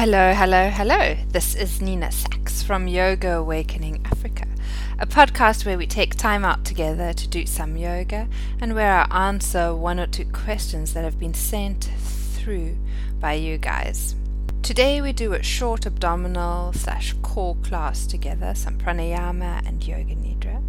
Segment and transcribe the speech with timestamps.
[0.00, 1.14] Hello, hello, hello.
[1.28, 4.46] This is Nina Saacks from Yoga Awakening Africa,
[4.98, 8.26] a podcast where we take time out together to do some yoga
[8.62, 12.78] and where I answer one or two questions that have been sent through
[13.18, 14.14] by you guys.
[14.62, 20.62] Today we do a short abdominal slash core class together, some pranayama and yoga nidra.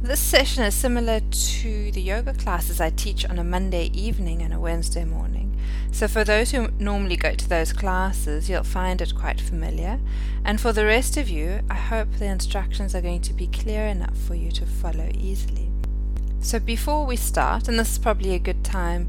[0.00, 4.54] This session is similar to the yoga classes I teach on a Monday evening and
[4.54, 5.43] a Wednesday morning.
[5.94, 10.00] So, for those who normally go to those classes, you'll find it quite familiar.
[10.44, 13.86] And for the rest of you, I hope the instructions are going to be clear
[13.86, 15.70] enough for you to follow easily.
[16.40, 19.08] So, before we start, and this is probably a good time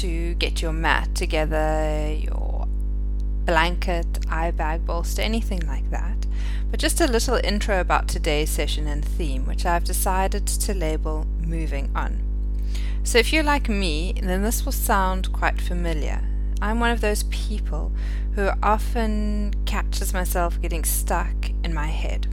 [0.00, 2.66] to get your mat together, your
[3.44, 6.26] blanket, eye bag, bolster, anything like that.
[6.72, 11.24] But just a little intro about today's session and theme, which I've decided to label
[11.38, 12.25] Moving On.
[13.06, 16.24] So if you're like me, then this will sound quite familiar.
[16.60, 17.92] I'm one of those people
[18.34, 22.26] who often catches myself getting stuck in my head,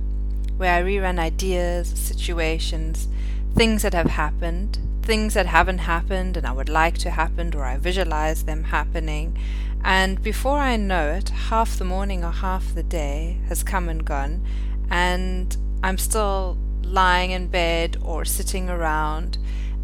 [0.58, 3.08] where I rerun ideas, situations,
[3.54, 7.66] things that have happened, things that haven't happened and I would like to happen, or
[7.66, 9.38] I visualize them happening,
[9.84, 14.04] and before I know it, half the morning or half the day has come and
[14.04, 14.44] gone,
[14.90, 19.38] and I'm still lying in bed or sitting around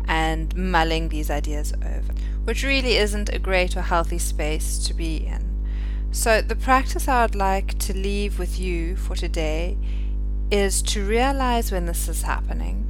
[0.09, 5.17] and mulling these ideas over, which really isn't a great or healthy space to be
[5.17, 5.45] in.
[6.11, 9.77] So, the practice I would like to leave with you for today
[10.49, 12.87] is to realize when this is happening,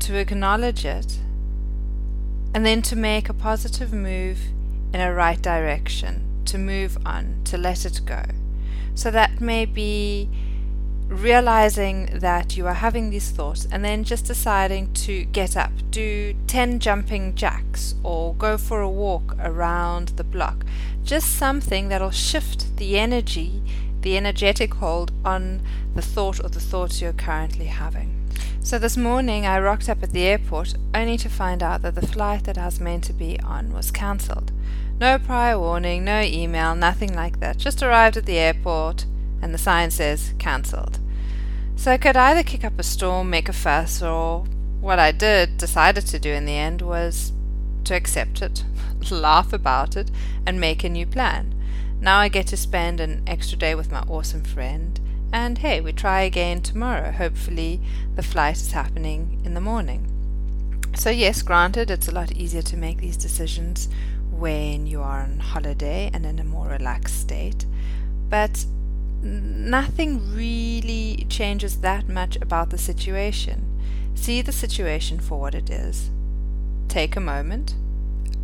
[0.00, 1.18] to acknowledge it,
[2.52, 4.38] and then to make a positive move
[4.92, 8.22] in a right direction, to move on, to let it go.
[8.94, 10.28] So that may be
[11.08, 16.34] realizing that you are having these thoughts and then just deciding to get up, do
[16.46, 20.64] 10 jumping jacks, or go for a walk around the block.
[21.02, 23.62] Just something that'll shift the energy,
[24.00, 25.62] the energetic hold on
[25.94, 28.10] the thought or the thoughts you're currently having.
[28.60, 32.06] So this morning I rocked up at the airport only to find out that the
[32.06, 34.52] flight that I was meant to be on was cancelled.
[34.98, 37.58] No prior warning, no email, nothing like that.
[37.58, 39.04] Just arrived at the airport
[39.44, 40.98] and the sign says cancelled.
[41.76, 44.46] So I could either kick up a storm, make a fuss, or
[44.80, 47.32] what I did, decided to do in the end, was
[47.84, 48.64] to accept it,
[49.10, 50.10] laugh about it,
[50.46, 51.54] and make a new plan.
[52.00, 54.98] Now I get to spend an extra day with my awesome friend,
[55.30, 57.10] and hey, we try again tomorrow.
[57.10, 57.82] Hopefully,
[58.14, 60.06] the flight is happening in the morning.
[60.96, 63.90] So, yes, granted, it's a lot easier to make these decisions
[64.30, 67.66] when you are on holiday and in a more relaxed state,
[68.30, 68.64] but
[69.24, 73.70] nothing really changes that much about the situation.
[74.14, 76.10] See the situation for what it is.
[76.88, 77.74] Take a moment,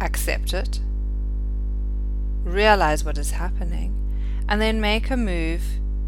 [0.01, 0.81] accept it,
[2.43, 3.95] realize what is happening,
[4.49, 5.63] and then make a move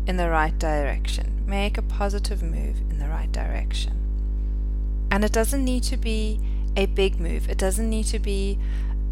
[0.06, 1.44] in the right direction.
[1.46, 3.98] Make a positive move in the right direction.
[5.10, 6.40] And it doesn't need to be
[6.76, 8.58] a big move, it doesn't need to be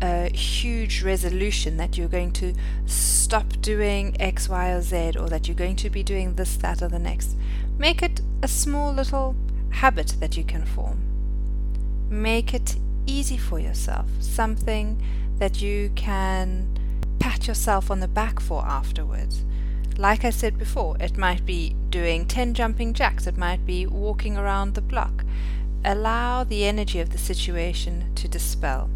[0.03, 2.55] a huge resolution that you're going to
[2.87, 6.83] stop doing X, Y, or Z, or that you're going to be doing this, that,
[6.83, 7.37] or the next.
[7.79, 9.35] Make it a small little
[9.71, 11.01] habit that you can form.
[12.09, 15.01] Make it easy for yourself, something
[15.39, 16.69] that you can
[17.19, 19.45] pat yourself on the back for afterwards.
[19.99, 24.37] Like I said before, it might be doing 10 jumping jacks, it might be walking
[24.37, 25.25] around the block.
[25.85, 28.91] Allow the energy of the situation to dispel.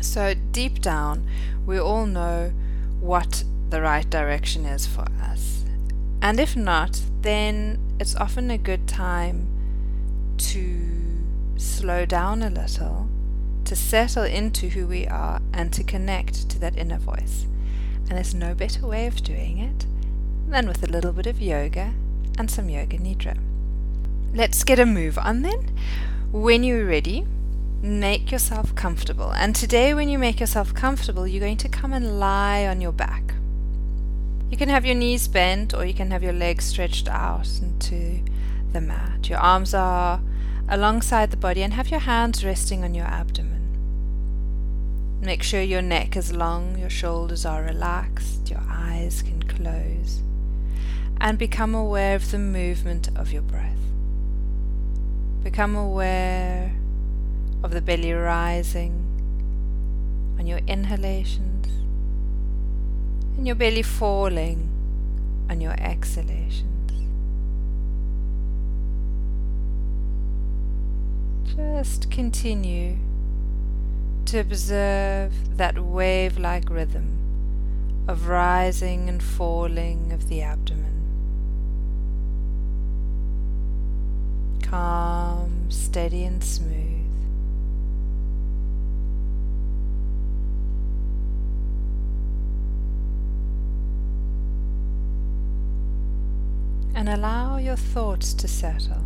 [0.00, 1.26] So, deep down,
[1.66, 2.52] we all know
[3.00, 5.64] what the right direction is for us.
[6.22, 9.46] And if not, then it's often a good time
[10.38, 10.86] to
[11.56, 13.08] slow down a little,
[13.64, 17.46] to settle into who we are, and to connect to that inner voice.
[18.08, 19.86] And there's no better way of doing it
[20.48, 21.92] than with a little bit of yoga
[22.38, 23.38] and some yoga nidra.
[24.34, 25.76] Let's get a move on then.
[26.32, 27.26] When you're ready,
[27.82, 29.32] make yourself comfortable.
[29.32, 32.92] And today, when you make yourself comfortable, you're going to come and lie on your
[32.92, 33.34] back.
[34.50, 38.22] You can have your knees bent or you can have your legs stretched out into
[38.72, 39.28] the mat.
[39.28, 40.20] Your arms are
[40.68, 43.58] alongside the body and have your hands resting on your abdomen.
[45.20, 50.20] Make sure your neck is long, your shoulders are relaxed, your eyes can close,
[51.20, 53.76] and become aware of the movement of your breath.
[55.42, 56.72] Become aware
[57.62, 58.92] of the belly rising
[60.38, 61.66] on your inhalations
[63.36, 64.68] and your belly falling
[65.48, 66.66] on your exhalations.
[71.56, 72.96] Just continue
[74.26, 77.18] to observe that wave like rhythm
[78.08, 80.86] of rising and falling of the abdomen.
[84.62, 87.09] Calm, steady, and smooth.
[97.00, 99.02] And allow your thoughts to settle.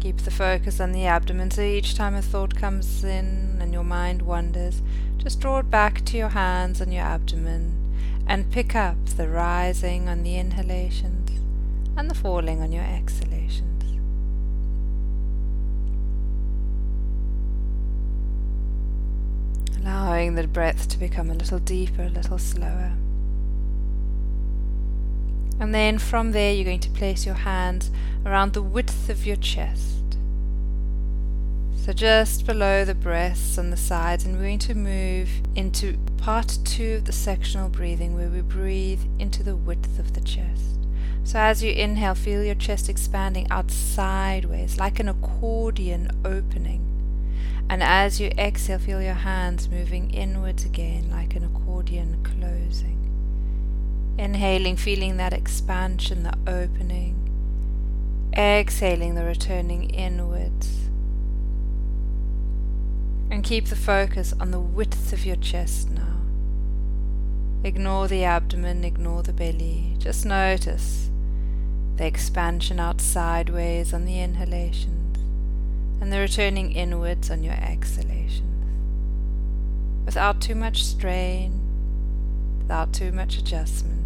[0.00, 3.82] Keep the focus on the abdomen so each time a thought comes in and your
[3.82, 4.82] mind wanders,
[5.16, 7.74] just draw it back to your hands and your abdomen
[8.26, 11.30] and pick up the rising on the inhalations
[11.96, 13.82] and the falling on your exhalations.
[19.78, 22.92] Allowing the breath to become a little deeper, a little slower.
[25.58, 27.90] And then from there, you're going to place your hands
[28.24, 29.92] around the width of your chest.
[31.86, 36.58] So just below the breasts and the sides, and we're going to move into part
[36.64, 40.80] two of the sectional breathing where we breathe into the width of the chest.
[41.22, 46.82] So as you inhale, feel your chest expanding out sideways like an accordion opening.
[47.70, 53.05] And as you exhale, feel your hands moving inwards again like an accordion closing.
[54.18, 57.22] Inhaling, feeling that expansion, the opening.
[58.34, 60.88] Exhaling, the returning inwards.
[63.30, 66.16] And keep the focus on the width of your chest now.
[67.62, 69.96] Ignore the abdomen, ignore the belly.
[69.98, 71.10] Just notice
[71.96, 75.18] the expansion out sideways on the inhalations
[76.00, 78.42] and the returning inwards on your exhalations.
[80.04, 81.60] Without too much strain,
[82.58, 84.05] without too much adjustment.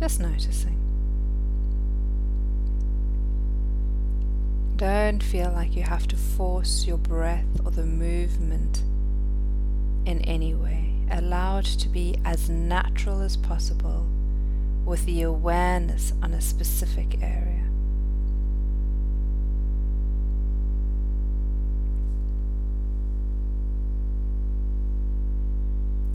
[0.00, 0.78] Just noticing.
[4.76, 8.82] Don't feel like you have to force your breath or the movement
[10.06, 10.94] in any way.
[11.10, 14.06] Allow it to be as natural as possible
[14.86, 17.66] with the awareness on a specific area.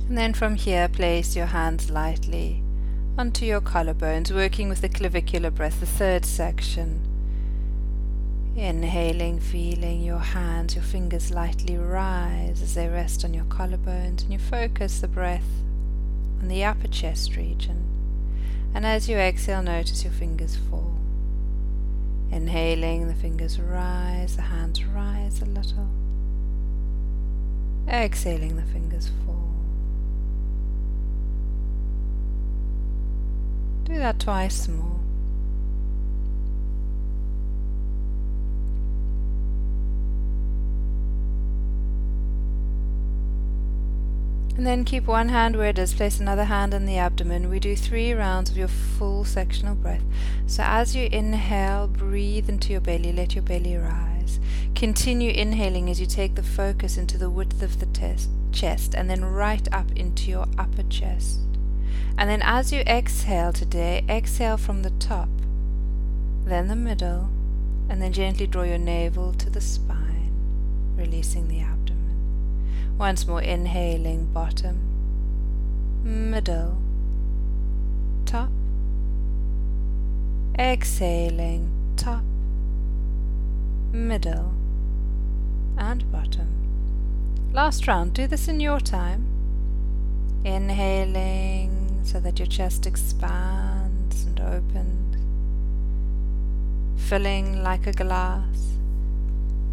[0.08, 2.65] And then from here, place your hands lightly
[3.18, 7.02] onto your collarbones, working with the clavicular breath, the third section.
[8.56, 14.34] Inhaling, feeling your hands, your fingers lightly rise as they rest on your collarbones, and
[14.34, 15.48] you focus the breath
[16.42, 17.84] on the upper chest region.
[18.74, 20.98] And as you exhale, notice your fingers fall.
[22.32, 25.88] Inhaling, the fingers rise, the hands rise a little.
[27.88, 29.45] Exhaling, the fingers fall.
[33.86, 34.96] Do that twice more.
[44.58, 47.50] And then keep one hand where it is, place another hand on the abdomen.
[47.50, 50.04] We do three rounds of your full sectional breath.
[50.48, 54.40] So as you inhale, breathe into your belly, let your belly rise.
[54.74, 58.18] Continue inhaling as you take the focus into the width of the
[58.52, 61.40] chest and then right up into your upper chest.
[62.18, 65.30] And then as you exhale today, exhale from the top,
[66.46, 67.30] then the middle,
[67.90, 70.32] and then gently draw your navel to the spine,
[70.96, 72.96] releasing the abdomen.
[72.98, 74.80] Once more inhaling bottom,
[76.04, 76.78] middle,
[78.26, 78.50] top,
[80.58, 82.24] exhaling top,
[83.92, 84.54] middle,
[85.78, 86.48] and bottom.
[87.52, 89.26] Last round, do this in your time.
[90.44, 91.75] Inhaling
[92.06, 95.18] so that your chest expands and opens,
[97.10, 98.78] filling like a glass,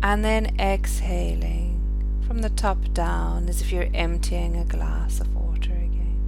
[0.02, 1.78] and then exhaling
[2.26, 6.18] from the top down as if you're emptying a glass of water again.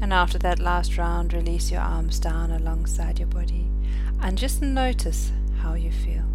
[0.00, 3.66] And after that last round, release your arms down alongside your body
[4.20, 5.30] and just notice
[5.60, 6.31] how you feel.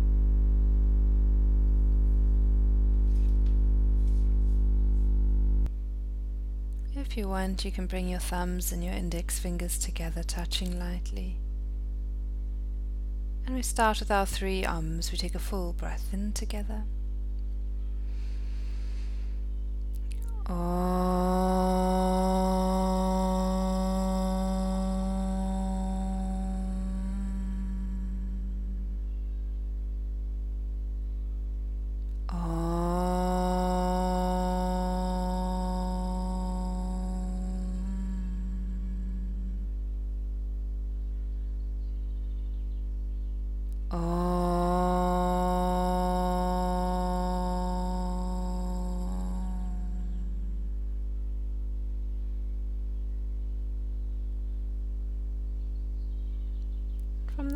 [7.09, 11.37] If you want, you can bring your thumbs and your index fingers together, touching lightly.
[13.45, 15.09] And we start with our three Oms.
[15.13, 16.83] We take a full breath in together.
[20.47, 21.67] Om.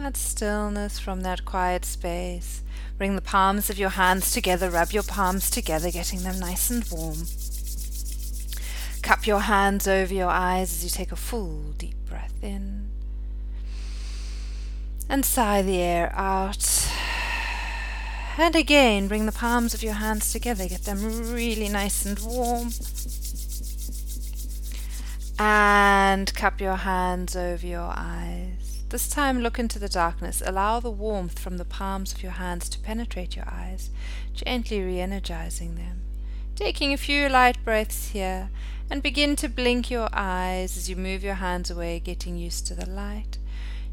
[0.01, 2.63] That stillness, from that quiet space,
[2.97, 6.83] bring the palms of your hands together, rub your palms together, getting them nice and
[6.89, 7.27] warm.
[9.03, 12.89] Cup your hands over your eyes as you take a full deep breath in.
[15.07, 16.89] And sigh the air out.
[18.39, 22.71] And again, bring the palms of your hands together, get them really nice and warm.
[25.37, 28.60] And cup your hands over your eyes.
[28.91, 30.43] This time, look into the darkness.
[30.45, 33.89] Allow the warmth from the palms of your hands to penetrate your eyes,
[34.33, 36.01] gently re energizing them.
[36.57, 38.49] Taking a few light breaths here,
[38.89, 42.75] and begin to blink your eyes as you move your hands away, getting used to
[42.75, 43.37] the light.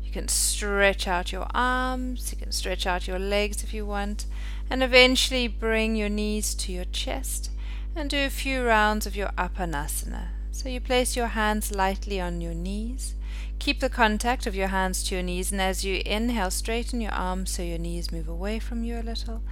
[0.02, 4.26] You can stretch out your arms, you can stretch out your legs if you want,
[4.68, 7.52] and eventually bring your knees to your chest
[7.94, 10.30] and do a few rounds of your Apanasana.
[10.50, 13.14] So you place your hands lightly on your knees.
[13.58, 17.12] Keep the contact of your hands to your knees, and as you inhale, straighten your
[17.12, 19.42] arms so your knees move away from you a little.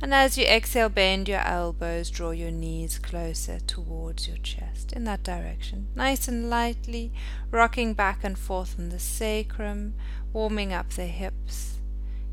[0.00, 5.04] And as you exhale, bend your elbows, draw your knees closer towards your chest in
[5.04, 5.88] that direction.
[5.96, 7.12] Nice and lightly,
[7.50, 9.94] rocking back and forth in the sacrum,
[10.32, 11.78] warming up the hips,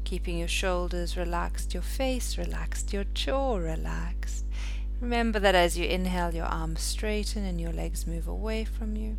[0.03, 4.45] keeping your shoulders relaxed, your face relaxed, your jaw relaxed.
[5.01, 9.17] Remember that as you inhale, your arms straighten and your legs move away from you.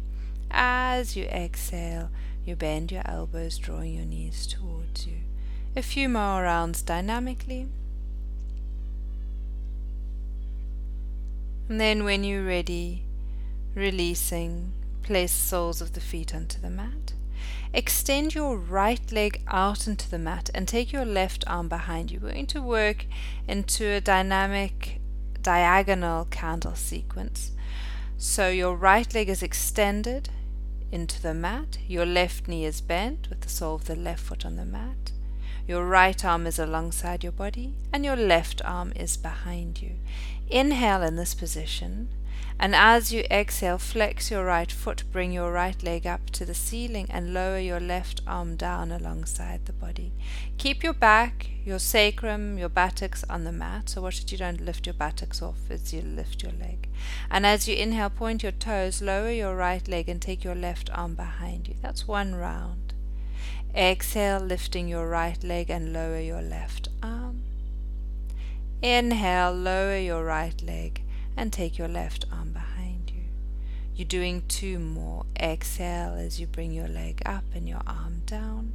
[0.57, 2.11] As you exhale,
[2.45, 5.17] you bend your elbows, drawing your knees towards you.
[5.75, 7.67] A few more rounds dynamically.
[11.69, 13.03] And then, when you're ready,
[13.75, 17.15] releasing, place soles of the feet onto the mat.
[17.73, 22.21] Extend your right leg out into the mat and take your left arm behind you.
[22.23, 23.07] We're going to work
[23.49, 25.01] into a dynamic
[25.43, 27.51] diagonal candle sequence.
[28.17, 30.31] So your right leg is extended
[30.95, 34.47] into the mat, your left knee is bent with the sole of the left foot
[34.47, 35.11] on the mat.
[35.67, 39.97] Your right arm is alongside your body, and your left arm is behind you.
[40.49, 42.11] Inhale in this position
[42.59, 46.55] and as you exhale, flex your right foot, bring your right leg up to the
[46.55, 50.13] ceiling, and lower your left arm down alongside the body.
[50.57, 53.91] Keep your back, your sacrum, your buttocks on the mat.
[53.91, 56.89] So watch that you don't lift your buttocks off as you lift your leg.
[57.29, 60.89] And as you inhale, point your toes, lower your right leg, and take your left
[60.95, 61.75] arm behind you.
[61.83, 62.95] That's one round.
[63.75, 67.43] Exhale, lifting your right leg and lower your left arm.
[68.81, 71.04] Inhale, lower your right leg
[71.37, 73.23] and take your left arm behind you.
[73.95, 75.25] You're doing two more.
[75.39, 78.73] Exhale as you bring your leg up and your arm down.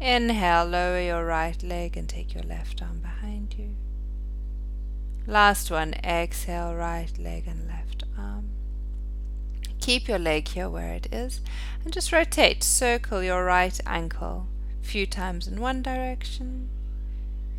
[0.00, 3.76] Inhale, lower your right leg and take your left arm behind you.
[5.26, 8.48] Last one, exhale, right leg and left arm.
[9.80, 11.40] Keep your leg here where it is
[11.84, 14.48] and just rotate, circle your right ankle
[14.82, 16.68] a few times in one direction,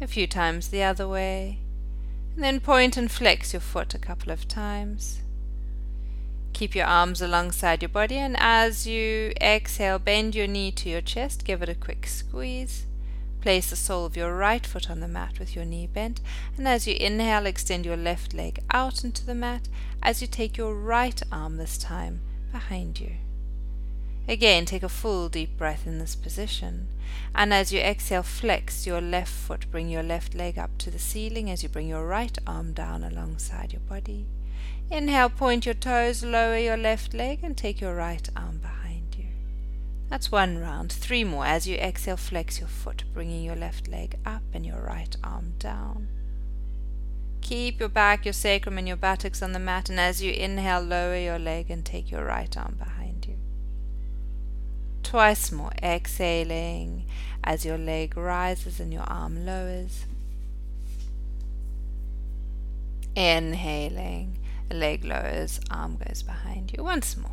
[0.01, 1.59] a few times the other way,
[2.35, 5.21] then point and flex your foot a couple of times.
[6.53, 11.01] Keep your arms alongside your body, and as you exhale, bend your knee to your
[11.01, 12.85] chest, give it a quick squeeze.
[13.41, 16.21] Place the sole of your right foot on the mat with your knee bent,
[16.55, 19.67] and as you inhale, extend your left leg out into the mat
[20.01, 22.21] as you take your right arm this time
[22.51, 23.15] behind you.
[24.27, 26.87] Again, take a full deep breath in this position.
[27.35, 30.99] And as you exhale, flex your left foot, bring your left leg up to the
[30.99, 34.25] ceiling as you bring your right arm down alongside your body.
[34.89, 39.25] Inhale, point your toes, lower your left leg, and take your right arm behind you.
[40.09, 40.91] That's one round.
[40.91, 41.45] Three more.
[41.45, 45.53] As you exhale, flex your foot, bringing your left leg up and your right arm
[45.59, 46.07] down.
[47.41, 50.81] Keep your back, your sacrum, and your buttocks on the mat, and as you inhale,
[50.81, 53.02] lower your leg and take your right arm behind
[55.03, 57.05] twice more, exhaling
[57.43, 60.05] as your leg rises and your arm lowers.
[63.15, 64.39] Inhaling,
[64.71, 66.83] leg lowers, arm goes behind you.
[66.83, 67.31] Once more.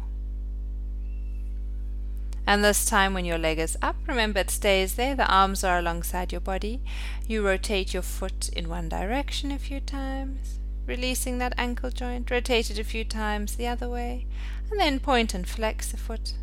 [2.46, 5.14] And this time, when your leg is up, remember it stays there.
[5.14, 6.82] The arms are alongside your body.
[7.26, 12.30] You rotate your foot in one direction a few times, releasing that ankle joint.
[12.30, 14.26] Rotate it a few times the other way,
[14.70, 16.34] and then point and flex the foot.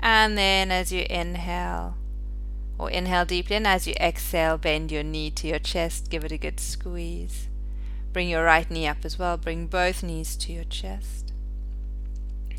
[0.00, 1.96] And then as you inhale,
[2.78, 6.32] or inhale deeply, and as you exhale, bend your knee to your chest, give it
[6.32, 7.48] a good squeeze.
[8.12, 11.32] Bring your right knee up as well, bring both knees to your chest.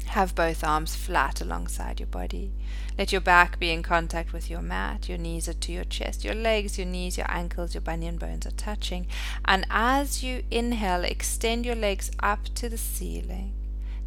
[0.06, 2.52] Have both arms flat alongside your body.
[2.98, 5.08] Let your back be in contact with your mat.
[5.08, 6.26] Your knees are to your chest.
[6.26, 9.08] Your legs, your knees, your ankles, your bunion bones are touching.
[9.46, 13.54] And as you inhale, extend your legs up to the ceiling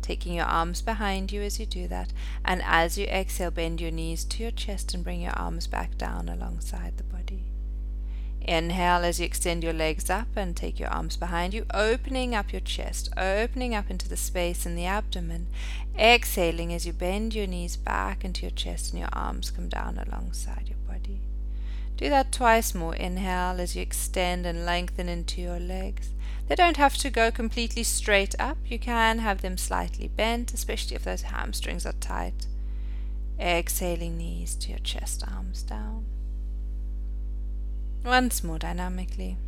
[0.05, 2.13] taking your arms behind you as you do that.
[2.45, 5.97] And as you exhale, bend your knees to your chest and bring your arms back
[5.97, 7.45] down alongside the body.
[8.43, 12.53] Inhale as you extend your legs up and take your arms behind you, opening up
[12.53, 15.47] your chest, opening up into the space in the abdomen.
[15.99, 19.97] Exhaling as you bend your knees back into your chest and your arms come down
[19.97, 21.21] alongside your body.
[21.97, 22.95] Do that twice more.
[22.95, 26.11] Inhale as you extend and lengthen into your legs.
[26.47, 28.59] They don't have to go completely straight up.
[28.67, 32.47] You can have them slightly bent, especially if those hamstrings are tight.
[33.41, 36.05] Exhaling knees to your chest, arms down.
[38.05, 39.39] Once more dynamically.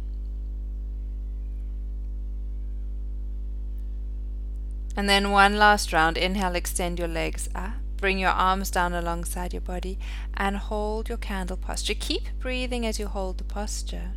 [4.96, 6.16] And then one last round.
[6.16, 7.74] Inhale, extend your legs up.
[7.98, 9.98] Bring your arms down alongside your body
[10.34, 11.94] and hold your candle posture.
[11.94, 14.12] Keep breathing as you hold the posture.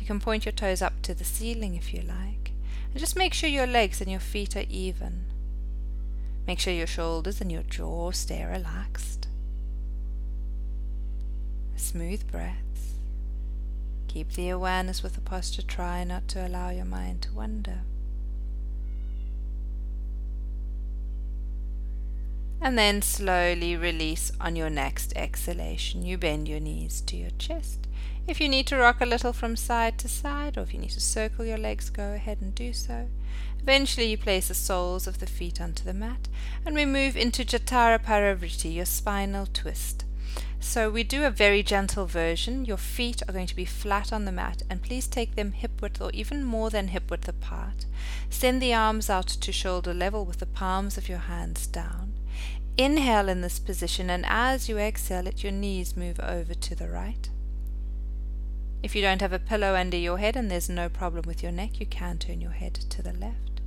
[0.00, 2.52] You can point your toes up to the ceiling if you like.
[2.90, 5.26] And just make sure your legs and your feet are even.
[6.46, 9.28] Make sure your shoulders and your jaw stay relaxed.
[11.76, 12.94] Smooth breaths.
[14.08, 15.62] Keep the awareness with the posture.
[15.62, 17.82] Try not to allow your mind to wander.
[22.60, 26.04] And then slowly release on your next exhalation.
[26.04, 27.86] You bend your knees to your chest.
[28.30, 30.90] If you need to rock a little from side to side, or if you need
[30.90, 33.08] to circle your legs, go ahead and do so.
[33.60, 36.28] Eventually, you place the soles of the feet onto the mat,
[36.64, 40.04] and we move into Jatara Parivrtti, your spinal twist.
[40.60, 42.64] So we do a very gentle version.
[42.64, 45.82] Your feet are going to be flat on the mat and please take them hip
[45.82, 47.86] width or even more than hip width apart.
[48.28, 52.12] Send the arms out to shoulder level with the palms of your hands down.
[52.76, 56.88] Inhale in this position and as you exhale let your knees move over to the
[56.88, 57.30] right.
[58.82, 61.52] If you don't have a pillow under your head and there's no problem with your
[61.52, 63.60] neck, you can turn your head to the left.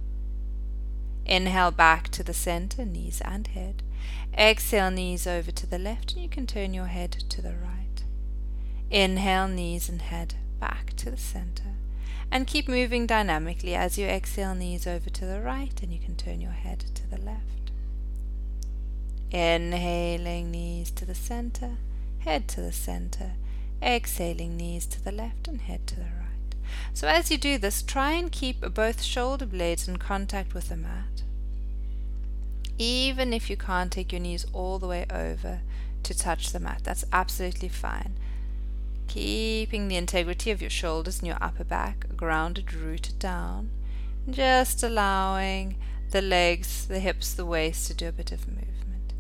[1.26, 3.84] Inhale back to the center, knees and head.
[4.38, 8.04] Exhale, knees over to the left, and you can turn your head to the right.
[8.90, 11.76] Inhale, knees and head back to the center.
[12.32, 16.16] And keep moving dynamically as you exhale, knees over to the right, and you can
[16.16, 17.72] turn your head to the left.
[19.32, 21.78] Inhaling, knees to the center,
[22.20, 23.34] head to the center.
[23.84, 26.56] Exhaling, knees to the left and head to the right.
[26.94, 30.78] So as you do this, try and keep both shoulder blades in contact with the
[30.78, 31.24] mat
[32.78, 35.62] even if you can't take your knees all the way over
[36.04, 36.82] to touch the mat.
[36.84, 38.18] That's absolutely fine.
[39.08, 43.70] Keeping the integrity of your shoulders and your upper back grounded, rooted down.
[44.30, 45.76] Just allowing
[46.12, 49.14] the legs, the hips, the waist to do a bit of movement.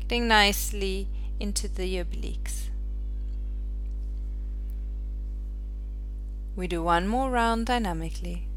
[0.00, 2.69] Getting nicely into the obliques.
[6.56, 8.48] We do one more round dynamically.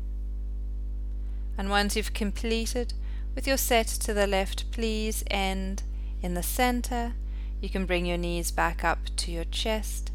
[1.57, 2.93] And once you've completed
[3.35, 5.83] with your set to the left, please end
[6.21, 7.13] in the center.
[7.61, 10.11] You can bring your knees back up to your chest.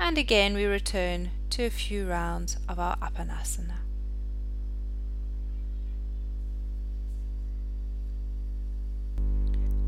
[0.00, 3.76] And again, we return to a few rounds of our Apanasana.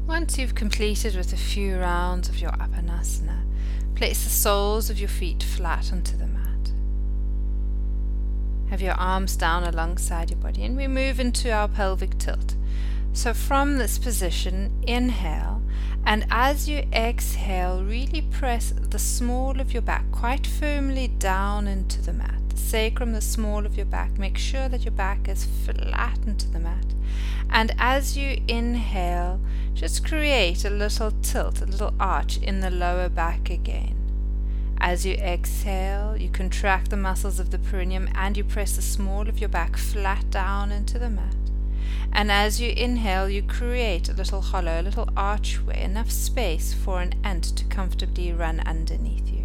[0.07, 3.44] Once you've completed with a few rounds of your Apanasana,
[3.94, 6.29] place the soles of your feet flat onto the.
[8.70, 12.54] Have your arms down alongside your body, and we move into our pelvic tilt.
[13.12, 15.61] So, from this position, inhale,
[16.06, 22.00] and as you exhale, really press the small of your back quite firmly down into
[22.00, 22.40] the mat.
[22.50, 24.18] The sacrum, the small of your back.
[24.18, 26.87] Make sure that your back is flat into the mat.
[27.50, 29.40] And as you inhale,
[29.74, 33.99] just create a little tilt, a little arch in the lower back again.
[34.82, 39.28] As you exhale, you contract the muscles of the perineum and you press the small
[39.28, 41.34] of your back flat down into the mat.
[42.12, 47.02] And as you inhale, you create a little hollow, a little archway, enough space for
[47.02, 49.44] an ant to comfortably run underneath you.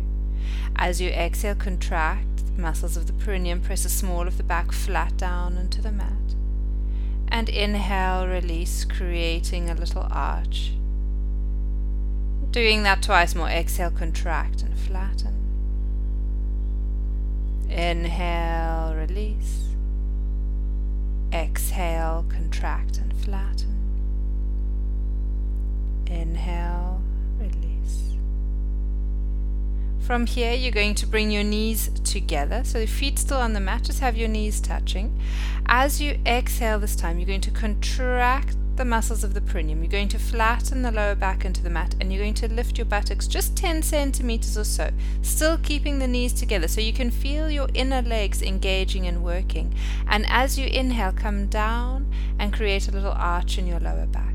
[0.77, 4.71] As you exhale, contract the muscles of the perineum, press the small of the back
[4.71, 6.11] flat down into the mat.
[7.27, 10.71] And inhale, release, creating a little arch.
[12.51, 13.49] Doing that twice more.
[13.49, 15.33] Exhale, contract and flatten.
[17.69, 19.69] Inhale, release.
[21.33, 23.75] Exhale, contract and flatten.
[26.07, 27.01] Inhale,
[27.37, 28.15] release.
[29.99, 32.63] From here, you're going to bring your knees together.
[32.63, 35.19] So the feet still on the mat, just have your knees touching.
[35.65, 39.81] As you exhale this time, you're going to contract the muscles of the perineum.
[39.81, 42.77] You're going to flatten the lower back into the mat and you're going to lift
[42.77, 47.11] your buttocks just 10 centimeters or so, still keeping the knees together so you can
[47.11, 49.73] feel your inner legs engaging and working.
[50.07, 54.33] And as you inhale, come down and create a little arch in your lower back.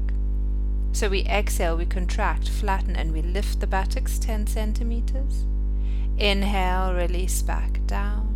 [0.92, 5.44] So we exhale, we contract, flatten, and we lift the buttocks 10 centimeters.
[6.18, 8.26] Inhale, release back down.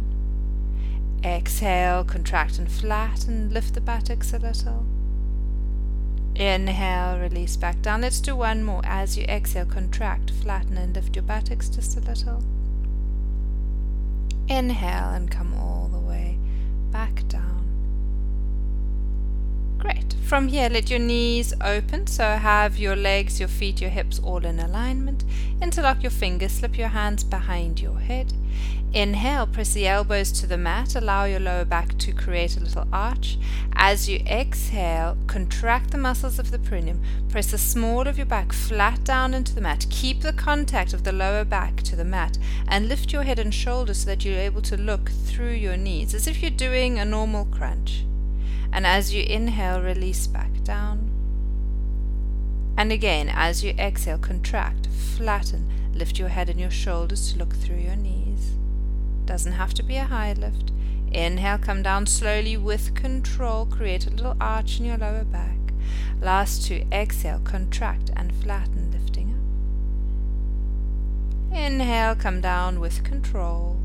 [1.25, 4.87] Exhale, contract and flatten, lift the buttocks a little.
[6.37, 8.01] Inhale, release back down.
[8.01, 8.83] Let's do one more.
[8.85, 12.43] As you exhale, contract, flatten, and lift your buttocks just a little.
[14.49, 16.39] Inhale and come all the way
[16.91, 17.64] back down.
[19.85, 20.15] Great.
[20.25, 22.07] From here, let your knees open.
[22.07, 25.25] So have your legs, your feet, your hips all in alignment.
[25.61, 28.33] Interlock your fingers, slip your hands behind your head.
[28.95, 32.89] Inhale, press the elbows to the mat, allow your lower back to create a little
[32.95, 33.37] arch.
[33.75, 38.55] As you exhale, contract the muscles of the perineum, press the small of your back
[38.55, 42.39] flat down into the mat, keep the contact of the lower back to the mat,
[42.69, 46.15] and lift your head and shoulders so that you're able to look through your knees
[46.15, 48.05] as if you're doing a normal crunch.
[48.75, 51.09] And as you inhale, release back down.
[52.77, 57.55] And again, as you exhale, contract, flatten, lift your head and your shoulders to look
[57.55, 58.55] through your knees.
[59.27, 60.73] Doesn't have to be a high lift.
[61.13, 63.65] Inhale, come down slowly with control.
[63.65, 65.57] Create a little arch in your lower back.
[66.21, 69.31] Last two, exhale, contract and flatten, lifting
[71.53, 71.57] up.
[71.57, 73.79] Inhale, come down with control,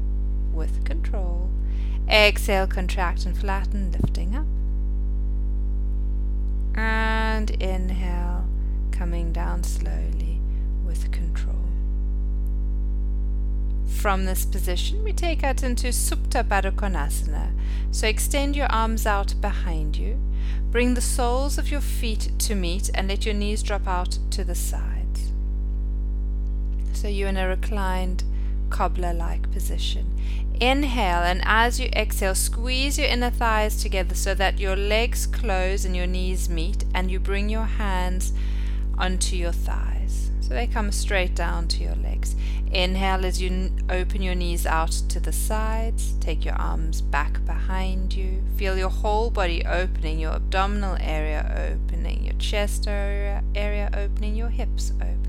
[0.52, 1.52] with control.
[2.10, 4.48] Exhale, contract and flatten, lifting up.
[7.40, 8.44] And inhale,
[8.92, 10.42] coming down slowly
[10.86, 11.56] with control.
[13.88, 17.52] From this position, we take out into Supta Baddha.
[17.92, 20.20] So extend your arms out behind you.
[20.70, 24.44] Bring the soles of your feet to meet and let your knees drop out to
[24.44, 25.32] the sides.
[26.92, 28.26] So you're in a reclined
[28.70, 30.14] cobbler like position.
[30.60, 35.86] Inhale, and as you exhale, squeeze your inner thighs together so that your legs close
[35.86, 38.34] and your knees meet, and you bring your hands
[38.98, 40.32] onto your thighs.
[40.42, 42.36] So they come straight down to your legs.
[42.72, 46.14] Inhale as you open your knees out to the sides.
[46.20, 48.44] Take your arms back behind you.
[48.58, 54.50] Feel your whole body opening, your abdominal area opening, your chest area, area opening, your
[54.50, 55.29] hips opening.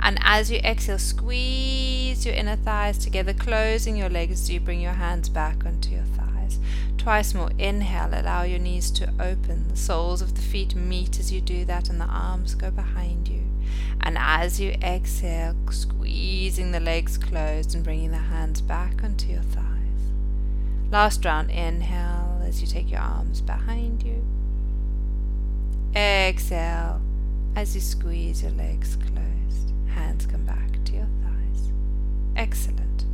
[0.00, 4.80] And as you exhale, squeeze your inner thighs together, closing your legs as you bring
[4.80, 6.58] your hands back onto your thighs.
[6.98, 7.50] Twice more.
[7.58, 9.68] Inhale, allow your knees to open.
[9.68, 13.28] The soles of the feet meet as you do that, and the arms go behind
[13.28, 13.42] you.
[14.00, 19.42] And as you exhale, squeezing the legs closed and bringing the hands back onto your
[19.42, 19.66] thighs.
[20.90, 24.24] Last round, inhale as you take your arms behind you.
[25.94, 27.00] Exhale
[27.54, 29.19] as you squeeze your legs closed.
[29.94, 31.72] Hands come back to your thighs.
[32.36, 33.04] Excellent.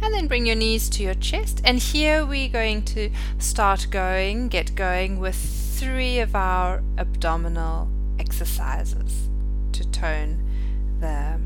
[0.00, 1.60] And then bring your knees to your chest.
[1.64, 9.28] And here we're going to start going, get going with three of our abdominal exercises
[9.72, 10.42] to tone
[11.00, 11.38] the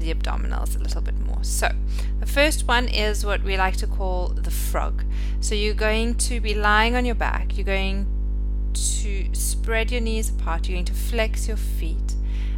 [0.00, 1.44] the abdominals a little bit more.
[1.44, 1.70] So,
[2.18, 5.04] the first one is what we like to call the frog.
[5.40, 8.06] So, you're going to be lying on your back, you're going
[8.72, 12.14] to spread your knees apart, you're going to flex your feet,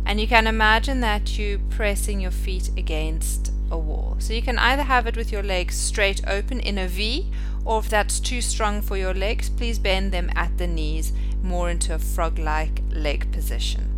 [0.06, 4.16] and you can imagine that you pressing your feet against a wall.
[4.18, 7.30] So, you can either have it with your legs straight open in a V,
[7.64, 11.12] or if that's too strong for your legs, please bend them at the knees
[11.42, 13.88] more into a frog like leg position.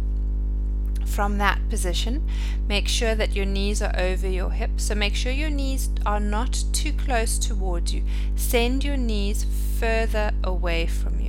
[1.06, 2.28] From that position,
[2.66, 4.84] make sure that your knees are over your hips.
[4.84, 8.02] So make sure your knees are not too close towards you.
[8.36, 9.46] Send your knees
[9.78, 11.23] further away from you.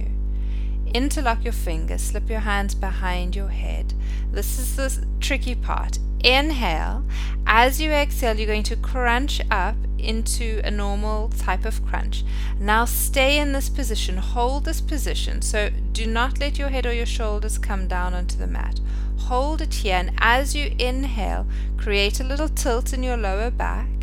[0.95, 3.93] Interlock your fingers, slip your hands behind your head.
[4.31, 5.99] This is the tricky part.
[6.23, 7.03] Inhale.
[7.45, 12.23] As you exhale, you're going to crunch up into a normal type of crunch.
[12.62, 15.41] Now stay in this position, hold this position.
[15.41, 18.79] So do not let your head or your shoulders come down onto the mat.
[19.17, 23.94] Hold it here, and as you inhale, create a little tilt in your lower back.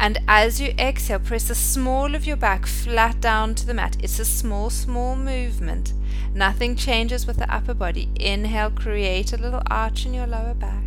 [0.00, 3.98] And as you exhale, press the small of your back flat down to the mat.
[4.02, 5.92] It's a small, small movement.
[6.32, 8.08] Nothing changes with the upper body.
[8.16, 10.86] Inhale, create a little arch in your lower back.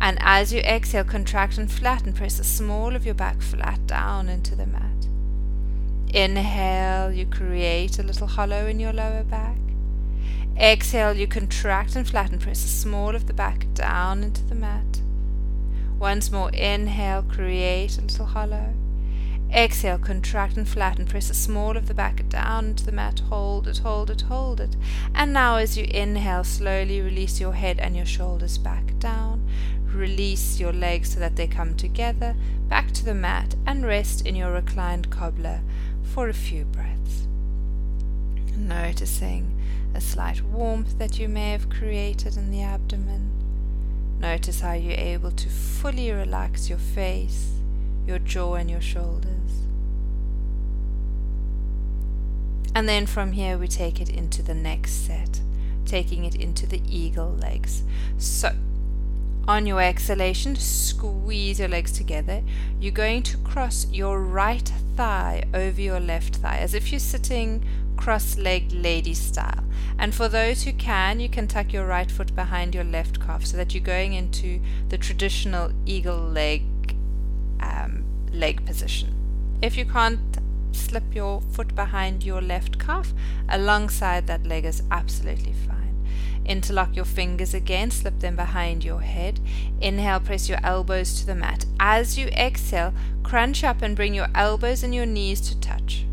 [0.00, 2.14] And as you exhale, contract and flatten.
[2.14, 5.06] Press the small of your back flat down into the mat.
[6.14, 9.58] Inhale, you create a little hollow in your lower back.
[10.56, 12.38] Exhale, you contract and flatten.
[12.38, 15.02] Press the small of the back down into the mat.
[16.00, 18.72] Once more, inhale, create a little hollow.
[19.52, 21.04] Exhale, contract and flatten.
[21.04, 23.20] Press the small of the back down into the mat.
[23.28, 24.76] Hold it, hold it, hold it.
[25.14, 29.46] And now, as you inhale, slowly release your head and your shoulders back down.
[29.92, 32.34] Release your legs so that they come together,
[32.68, 35.60] back to the mat, and rest in your reclined cobbler
[36.02, 37.26] for a few breaths.
[38.56, 39.60] Noticing
[39.94, 43.39] a slight warmth that you may have created in the abdomen.
[44.20, 47.54] Notice how you're able to fully relax your face,
[48.06, 49.30] your jaw, and your shoulders.
[52.74, 55.40] And then from here, we take it into the next set,
[55.86, 57.82] taking it into the eagle legs.
[58.18, 58.52] So,
[59.48, 62.42] on your exhalation, squeeze your legs together.
[62.78, 67.64] You're going to cross your right thigh over your left thigh as if you're sitting
[68.00, 69.62] cross legged lady style.
[69.98, 73.44] And for those who can, you can tuck your right foot behind your left calf
[73.44, 76.62] so that you're going into the traditional eagle leg
[77.60, 79.14] um, leg position.
[79.60, 80.38] If you can't
[80.72, 83.12] slip your foot behind your left calf
[83.50, 86.06] alongside that leg is absolutely fine.
[86.46, 89.38] Interlock your fingers again, slip them behind your head.
[89.80, 91.66] Inhale, press your elbows to the mat.
[91.78, 96.06] As you exhale, crunch up and bring your elbows and your knees to touch.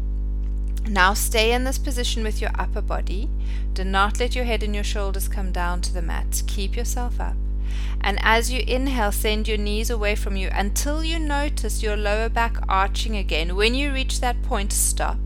[0.89, 3.29] Now stay in this position with your upper body.
[3.73, 6.43] Do not let your head and your shoulders come down to the mat.
[6.47, 7.35] Keep yourself up.
[7.99, 12.29] And as you inhale, send your knees away from you until you notice your lower
[12.29, 13.55] back arching again.
[13.55, 15.17] When you reach that point, stop.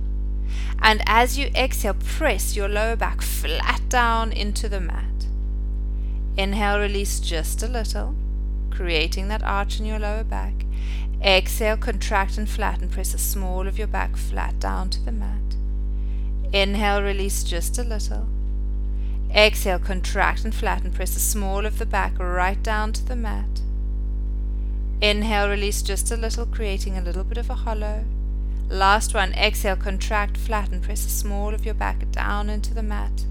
[0.80, 5.06] And as you exhale, press your lower back flat down into the mat.
[6.38, 8.16] Inhale, release just a little,
[8.72, 10.66] creating that arch in your lower back.
[11.24, 12.90] Exhale, contract and flatten.
[12.90, 15.56] Press the small of your back flat down to the mat.
[16.52, 18.28] Inhale, release just a little.
[19.34, 20.92] Exhale, contract and flatten.
[20.92, 23.62] Press the small of the back right down to the mat.
[25.00, 28.04] Inhale, release just a little, creating a little bit of a hollow.
[28.68, 30.82] Last one, exhale, contract, flatten.
[30.82, 33.26] Press the small of your back down into the mat.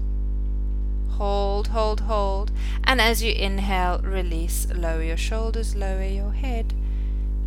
[1.09, 2.51] Hold, hold, hold.
[2.85, 4.65] And as you inhale, release.
[4.73, 6.73] Lower your shoulders, lower your head.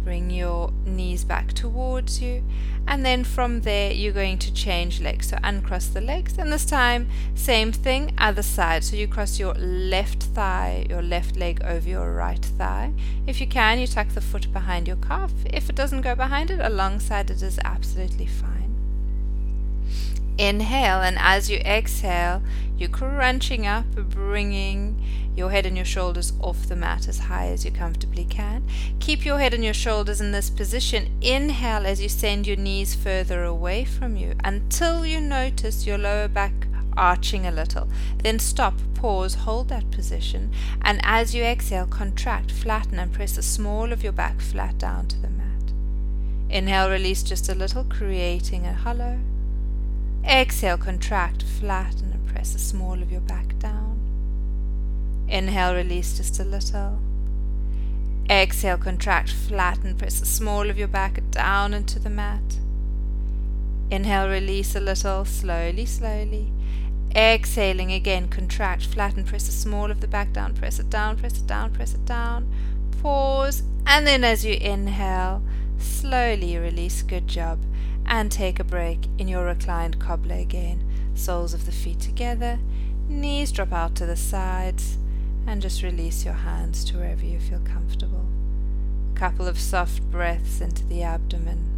[0.05, 2.45] Bring your knees back towards you.
[2.87, 5.29] And then from there, you're going to change legs.
[5.31, 6.37] So uncross the legs.
[6.39, 8.85] And this time, same thing, other side.
[8.85, 12.93] So you cross your left thigh, your left leg over your right thigh.
[13.27, 15.33] If you can, you tuck the foot behind your calf.
[15.47, 18.54] If it doesn't go behind it, alongside it is absolutely fine.
[20.37, 22.43] Inhale, and as you exhale,
[22.77, 25.01] you're crunching up, bringing
[25.37, 28.67] your head and your shoulders off the mat as high as you comfortably can.
[29.01, 31.09] Keep your head and your shoulders in this position.
[31.21, 36.29] Inhale as you send your knees further away from you until you notice your lower
[36.29, 36.53] back
[36.97, 37.89] arching a little.
[38.23, 43.43] Then stop, pause, hold that position, and as you exhale, contract, flatten, and press the
[43.43, 45.73] small of your back flat down to the mat.
[46.49, 49.19] Inhale, release just a little, creating a hollow.
[50.27, 54.01] Exhale, contract, flatten, and press the small of your back down.
[55.29, 56.99] Inhale, release just a little.
[58.31, 62.59] Exhale, contract, flatten, press the small of your back down into the mat.
[63.91, 66.51] Inhale, release a little, slowly, slowly.
[67.15, 71.39] Exhaling again, contract, flatten, press the small of the back down, press it down, press
[71.39, 72.51] it down, press it down.
[73.03, 75.43] Pause, and then as you inhale,
[75.79, 77.03] slowly release.
[77.03, 77.59] Good job
[78.07, 80.85] and take a break in your reclined cobbler again.
[81.15, 82.59] Soles of the feet together,
[83.09, 84.99] knees drop out to the sides,
[85.47, 88.27] and just release your hands to wherever you feel comfortable.
[89.15, 91.71] A couple of soft breaths into the abdomen.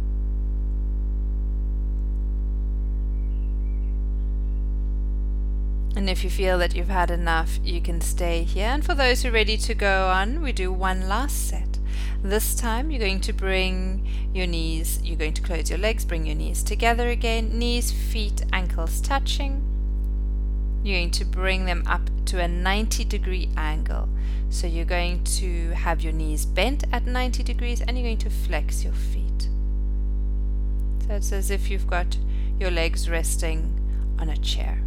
[5.95, 8.67] And if you feel that you've had enough, you can stay here.
[8.67, 11.76] And for those who are ready to go on, we do one last set.
[12.23, 16.25] This time you're going to bring your knees, you're going to close your legs, bring
[16.25, 19.63] your knees together again, knees, feet, ankles touching.
[20.83, 24.09] You're going to bring them up to a 90 degree angle.
[24.49, 28.29] So you're going to have your knees bent at 90 degrees and you're going to
[28.29, 29.49] flex your feet.
[31.07, 32.17] So it's as if you've got
[32.59, 33.73] your legs resting
[34.19, 34.81] on a chair.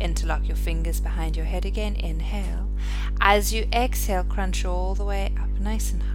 [0.00, 1.94] Interlock your fingers behind your head again.
[1.96, 2.63] Inhale.
[3.20, 6.14] As you exhale, crunch all the way up nice and high.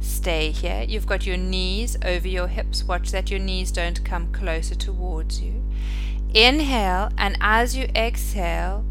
[0.00, 0.84] Stay here.
[0.88, 2.84] You've got your knees over your hips.
[2.84, 5.62] Watch that your knees don't come closer towards you.
[6.34, 8.84] Inhale, and as you exhale,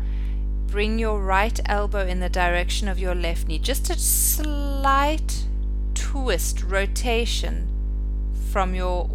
[0.68, 3.60] bring your right elbow in the direction of your left knee.
[3.60, 5.46] Just a slight
[5.94, 7.68] twist, rotation
[8.52, 9.10] from your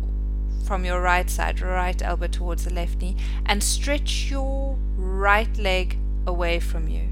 [0.65, 3.17] from your right side, right elbow towards the left knee,
[3.47, 7.09] and stretch your right leg away from you.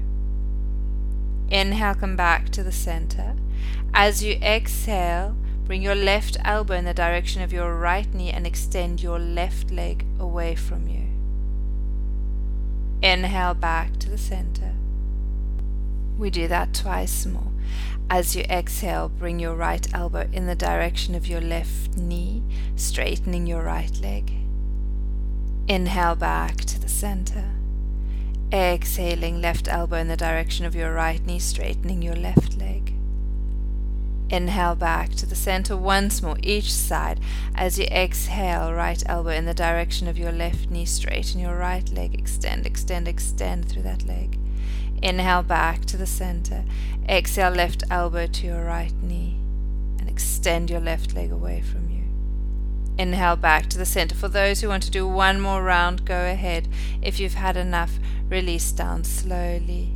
[1.49, 3.35] Inhale, come back to the center.
[3.93, 8.45] As you exhale, Bring your left elbow in the direction of your right knee and
[8.45, 11.07] extend your left leg away from you.
[13.01, 14.73] Inhale back to the center.
[16.19, 17.51] We do that twice more.
[18.11, 22.43] As you exhale, bring your right elbow in the direction of your left knee,
[22.75, 24.31] straightening your right leg.
[25.67, 27.54] Inhale back to the center.
[28.53, 32.93] Exhaling, left elbow in the direction of your right knee, straightening your left leg.
[34.29, 37.19] Inhale back to the center once more, each side.
[37.53, 41.87] As you exhale, right elbow in the direction of your left knee, straighten your right
[41.91, 44.39] leg, extend, extend, extend through that leg.
[45.01, 46.63] Inhale back to the center.
[47.07, 49.37] Exhale, left elbow to your right knee,
[49.99, 51.94] and extend your left leg away from you.
[52.97, 54.15] Inhale back to the center.
[54.15, 56.69] For those who want to do one more round, go ahead.
[57.01, 59.91] If you've had enough, release down slowly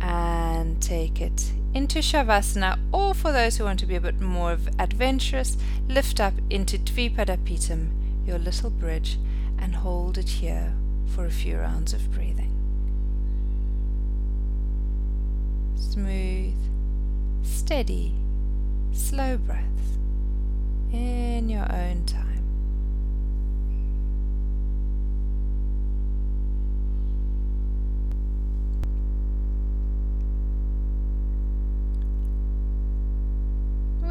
[0.00, 4.58] and take it into Shavasana, or for those who want to be a bit more
[4.78, 5.56] adventurous,
[5.88, 9.18] lift up into Dvipadapitam, your little bridge,
[9.58, 10.74] and hold it here
[11.06, 12.50] for a few rounds of breathing.
[15.76, 16.54] Smooth,
[17.42, 18.14] steady,
[18.92, 19.98] slow breaths
[20.92, 22.22] in your own time.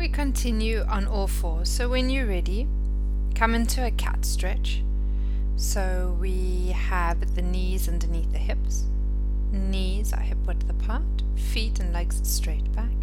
[0.02, 1.70] we continue on all fours.
[1.70, 2.68] So when you're ready,
[3.36, 4.82] come into a cat stretch.
[5.58, 8.86] So we have the knees underneath the hips.
[9.52, 11.04] Knees are hip width apart,
[11.36, 13.01] feet and legs straight back.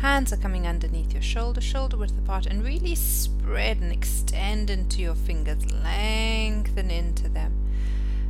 [0.00, 5.02] Hands are coming underneath your shoulder, shoulder width apart, and really spread and extend into
[5.02, 5.70] your fingers.
[5.70, 7.52] Lengthen into them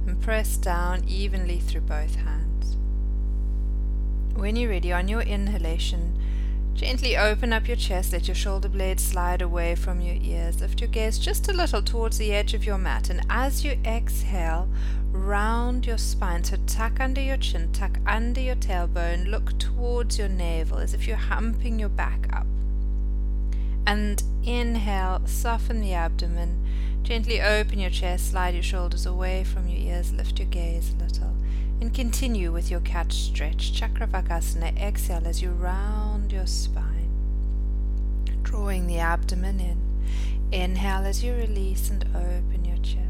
[0.04, 2.76] and press down evenly through both hands.
[4.34, 6.19] When you're ready, on your inhalation,
[6.80, 10.62] Gently open up your chest, let your shoulder blades slide away from your ears.
[10.62, 13.78] Lift your gaze just a little towards the edge of your mat, and as you
[13.84, 14.66] exhale,
[15.12, 16.42] round your spine.
[16.42, 21.06] So tuck under your chin, tuck under your tailbone, look towards your navel as if
[21.06, 22.46] you're humping your back up.
[23.86, 26.64] And inhale, soften the abdomen.
[27.02, 31.04] Gently open your chest, slide your shoulders away from your ears, lift your gaze a
[31.04, 31.34] little.
[31.80, 33.72] And continue with your cat stretch.
[33.72, 34.78] Chakravakasana.
[34.78, 37.08] Exhale as you round your spine,
[38.42, 39.78] drawing the abdomen in.
[40.52, 43.00] Inhale as you release and open your chest.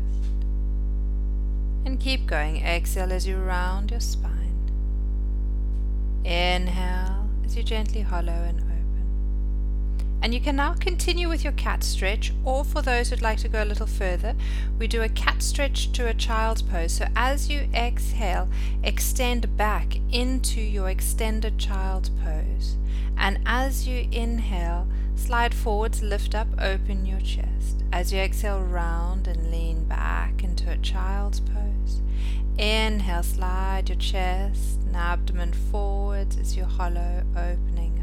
[1.84, 2.62] And keep going.
[2.64, 4.70] Exhale as you round your spine.
[6.24, 8.69] Inhale as you gently hollow and
[10.22, 13.48] and you can now continue with your cat stretch, or for those who'd like to
[13.48, 14.34] go a little further,
[14.78, 16.92] we do a cat stretch to a child's pose.
[16.92, 18.48] So as you exhale,
[18.82, 22.76] extend back into your extended child's pose.
[23.16, 27.82] And as you inhale, slide forwards, lift up, open your chest.
[27.92, 32.02] As you exhale, round and lean back into a child's pose.
[32.58, 37.99] Inhale, slide your chest and abdomen forwards as you hollow, opening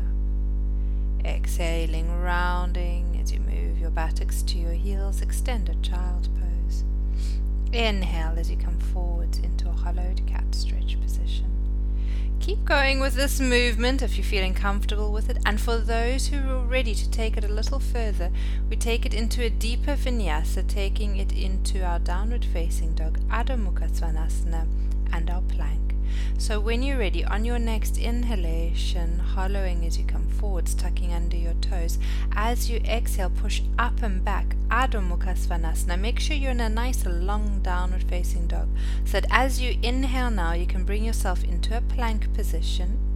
[1.26, 6.84] Exhaling, rounding as you move your buttocks to your heels, extended child pose.
[7.74, 11.46] Inhale as you come forwards into a hollowed cat stretch position.
[12.40, 16.38] Keep going with this movement if you're feeling comfortable with it, and for those who
[16.50, 18.32] are ready to take it a little further,
[18.70, 23.58] we take it into a deeper vinyasa, taking it into our downward facing dog, Adho
[23.58, 24.66] Mukha Svanasana,
[25.12, 25.87] and our plank.
[26.38, 31.38] So when you're ready, on your next inhalation, hollowing as you come forwards, tucking under
[31.38, 31.98] your toes.
[32.34, 36.00] As you exhale, push up and back, Adho Mukha Svanasana.
[36.00, 38.68] Make sure you're in a nice long downward facing dog.
[39.06, 43.07] So that as you inhale now, you can bring yourself into a plank position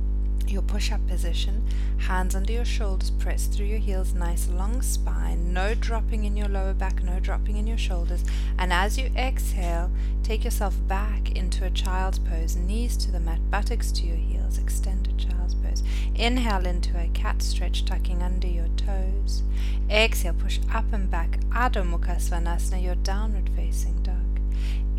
[0.51, 1.65] your push up position,
[1.97, 6.47] hands under your shoulders, press through your heels, nice long spine, no dropping in your
[6.47, 8.23] lower back, no dropping in your shoulders.
[8.57, 9.89] And as you exhale,
[10.23, 14.57] take yourself back into a child's pose, knees to the mat, buttocks to your heels,
[14.57, 15.83] extended child's pose.
[16.15, 19.43] Inhale into a cat stretch, tucking under your toes.
[19.89, 24.39] Exhale, push up and back, Adho Mukha Svanasana, your downward facing dog.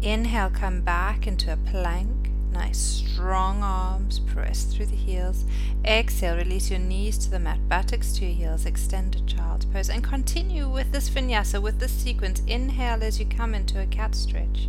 [0.03, 2.32] Inhale, come back into a plank.
[2.53, 5.45] Nice strong arms, press through the heels.
[5.87, 10.05] Exhale, release your knees to the mat, buttocks to your heels, extended child's pose, and
[10.05, 12.42] continue with this vinyasa, with this sequence.
[12.46, 14.69] Inhale as you come into a cat stretch.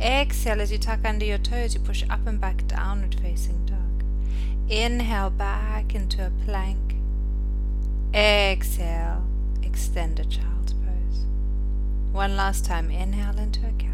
[0.00, 4.02] Exhale as you tuck under your toes, you push up and back, downward facing dog.
[4.70, 6.94] Inhale back into a plank.
[8.14, 9.22] Exhale,
[9.62, 11.26] extended child's pose.
[12.12, 13.89] One last time, inhale into a cat.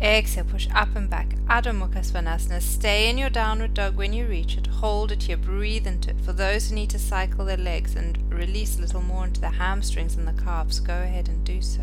[0.00, 1.36] Exhale, push up and back.
[1.46, 2.60] Adho Mukha Svanasana.
[2.60, 4.66] Stay in your downward dog when you reach it.
[4.66, 5.36] Hold it here.
[5.36, 6.20] Breathe into it.
[6.20, 9.50] For those who need to cycle their legs and release a little more into the
[9.50, 11.82] hamstrings and the calves, go ahead and do so.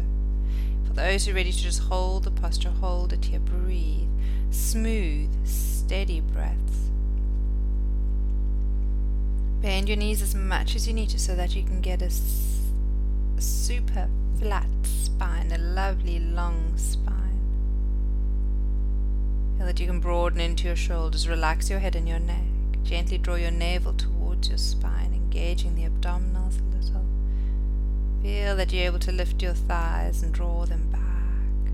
[0.86, 3.40] For those who are ready to just hold the posture, hold it here.
[3.40, 4.10] Breathe.
[4.52, 6.90] Smooth, steady breaths.
[9.62, 12.10] Bend your knees as much as you need to so that you can get a
[13.40, 17.21] super flat spine, a lovely long spine.
[19.62, 22.48] Feel that you can broaden into your shoulders, relax your head and your neck.
[22.82, 27.06] Gently draw your navel towards your spine, engaging the abdominals a little.
[28.24, 31.72] Feel that you're able to lift your thighs and draw them back.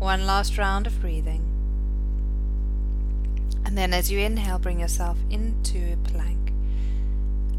[0.00, 1.44] One last round of breathing.
[3.66, 6.43] And then as you inhale, bring yourself into a plank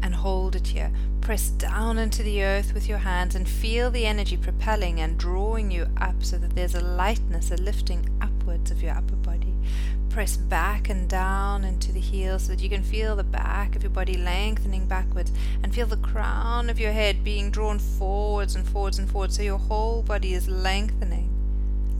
[0.06, 0.90] and hold it here.
[1.20, 5.70] Press down into the earth with your hands and feel the energy propelling and drawing
[5.70, 9.52] you up so that there's a lightness, a lifting upwards of your upper body.
[10.08, 13.82] Press back and down into the heels so that you can feel the back of
[13.82, 15.32] your body lengthening backwards
[15.62, 19.42] and feel the crown of your head being drawn forwards and forwards and forwards so
[19.42, 21.28] your whole body is lengthening.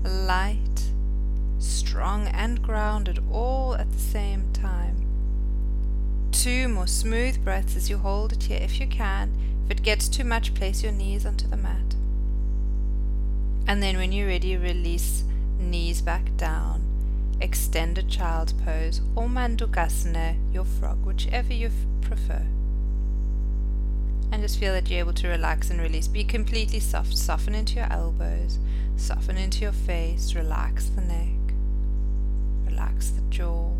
[0.04, 0.92] Light,
[1.58, 5.05] strong, and grounded all at the same time
[6.32, 9.32] two more smooth breaths as you hold it here if you can.
[9.64, 11.94] If it gets too much, place your knees onto the mat.
[13.66, 15.24] And then when you're ready, release
[15.58, 16.82] knees back down.
[17.40, 21.70] Extended child's pose or Mandukasana, your frog, whichever you
[22.00, 22.46] prefer.
[24.32, 26.08] And just feel that you're able to relax and release.
[26.08, 27.16] Be completely soft.
[27.16, 28.58] Soften into your elbows.
[28.96, 30.34] Soften into your face.
[30.34, 31.54] Relax the neck.
[32.66, 33.72] Relax the jaw.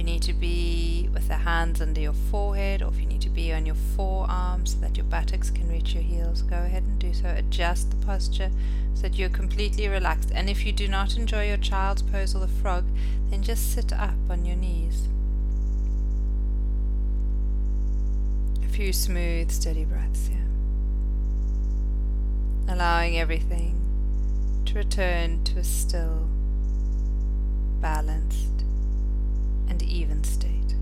[0.00, 3.28] You need to be with the hands under your forehead, or if you need to
[3.28, 6.98] be on your forearms so that your buttocks can reach your heels, go ahead and
[6.98, 7.28] do so.
[7.36, 8.50] Adjust the posture
[8.94, 10.32] so that you're completely relaxed.
[10.34, 12.86] And if you do not enjoy your child's pose or the frog,
[13.28, 15.06] then just sit up on your knees.
[18.64, 20.38] A few smooth, steady breaths here.
[22.74, 23.78] Allowing everything
[24.64, 26.26] to return to a still,
[27.82, 28.59] balanced,
[29.70, 30.74] and even state.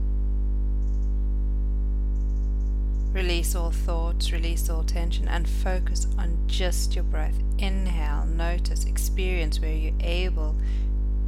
[3.13, 7.39] Release all thoughts, release all tension, and focus on just your breath.
[7.59, 10.57] Inhale, notice, experience where you're able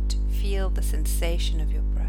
[0.09, 2.07] to feel the sensation of your breath.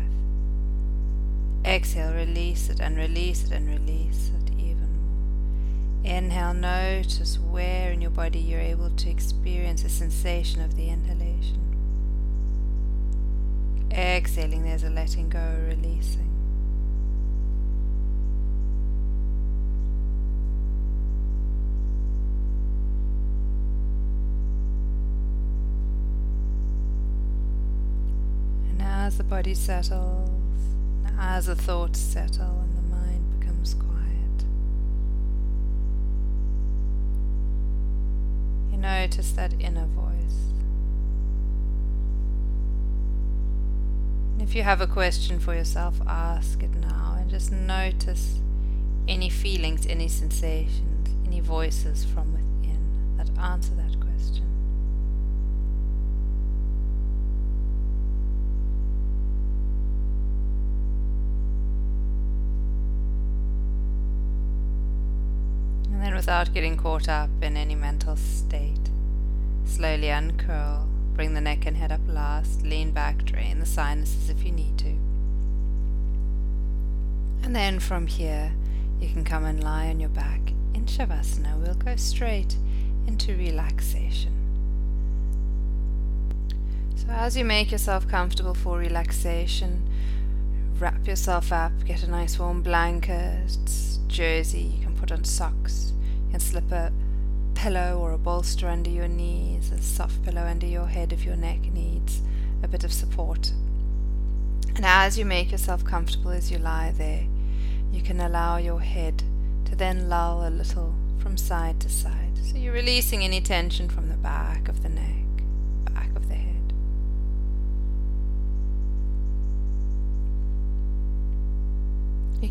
[1.66, 6.12] Exhale, release it and release it and release it even more.
[6.12, 11.71] Inhale, notice where in your body you're able to experience the sensation of the inhalation.
[13.94, 16.30] Exhaling, there's a letting go, releasing.
[28.70, 30.30] And as the body settles,
[31.20, 34.46] as the thoughts settle and the mind becomes quiet,
[38.72, 40.54] you notice that inner voice.
[44.40, 48.42] If you have a question for yourself, ask it now and just notice
[49.08, 54.48] any feelings, any sensations, any voices from within that answer that question.
[65.92, 68.90] And then, without getting caught up in any mental state,
[69.66, 70.91] slowly uncurl
[71.22, 72.64] Bring the neck and head up last.
[72.64, 74.90] Lean back, drain the sinuses if you need to.
[77.44, 78.52] And then from here,
[79.00, 80.40] you can come and lie on your back
[80.74, 81.62] in Shavasana.
[81.62, 82.56] We'll go straight
[83.06, 84.34] into relaxation.
[86.96, 89.88] So, as you make yourself comfortable for relaxation,
[90.80, 93.60] wrap yourself up, get a nice warm blanket,
[94.08, 95.94] jersey, you can put on socks,
[96.26, 96.92] you can slip a
[97.62, 101.36] pillow or a bolster under your knees, a soft pillow under your head if your
[101.36, 102.20] neck needs
[102.64, 103.52] a bit of support.
[104.76, 107.24] And as you make yourself comfortable as you lie there,
[107.92, 109.22] you can allow your head
[109.66, 112.36] to then lull a little from side to side.
[112.42, 115.21] So you're releasing any tension from the back of the neck,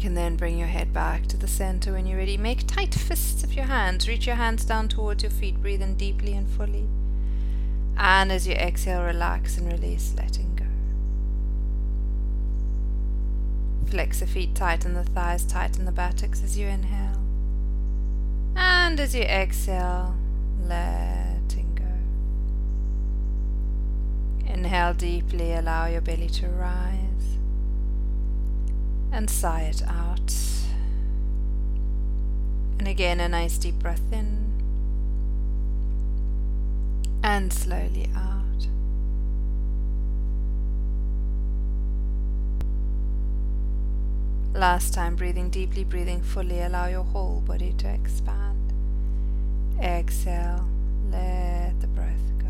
[0.00, 2.36] can then bring your head back to the center when you're ready.
[2.36, 4.08] Make tight fists of your hands.
[4.08, 5.60] Reach your hands down towards your feet.
[5.60, 6.88] Breathe in deeply and fully.
[7.96, 10.64] And as you exhale, relax and release, letting go.
[13.90, 17.20] Flex the feet, tighten the thighs, tight, tighten the buttocks as you inhale.
[18.56, 20.16] And as you exhale,
[20.62, 21.84] letting go.
[24.50, 27.09] Inhale deeply, allow your belly to rise,
[29.12, 30.32] and sigh it out.
[32.78, 34.46] And again, a nice deep breath in,
[37.22, 38.40] and slowly out.
[44.54, 48.72] Last time, breathing deeply, breathing fully, allow your whole body to expand.
[49.80, 50.66] Exhale,
[51.10, 52.46] let the breath go.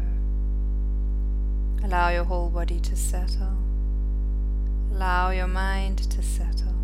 [1.86, 3.56] Allow your whole body to settle.
[4.92, 6.74] Allow your mind to settle.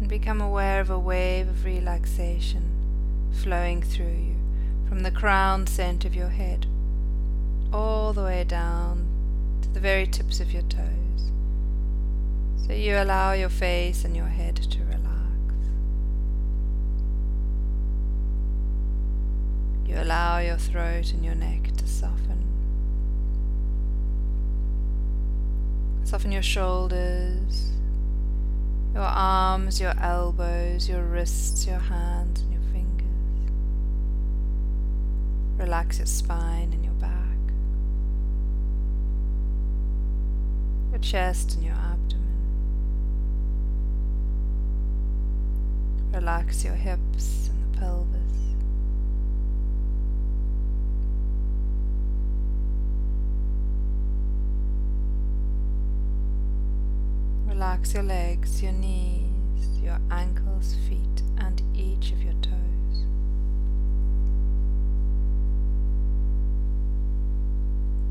[0.00, 2.70] And become aware of a wave of relaxation
[3.32, 4.36] flowing through you
[4.88, 6.66] from the crown center of your head
[7.72, 9.04] all the way down
[9.62, 11.32] to the very tips of your toes.
[12.66, 14.96] So you allow your face and your head to relax.
[19.86, 22.45] You allow your throat and your neck to soften.
[26.06, 27.72] Soften your shoulders,
[28.94, 33.50] your arms, your elbows, your wrists, your hands, and your fingers.
[35.58, 37.10] Relax your spine and your back,
[40.92, 42.22] your chest and your abdomen.
[46.12, 48.15] Relax your hips and the pelvis.
[57.66, 63.02] Relax your legs, your knees, your ankles, feet, and each of your toes.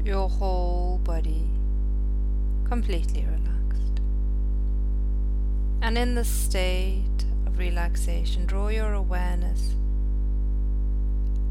[0.04, 1.48] Your whole body
[2.66, 4.02] completely relaxed.
[5.82, 9.74] And in this state of relaxation, draw your awareness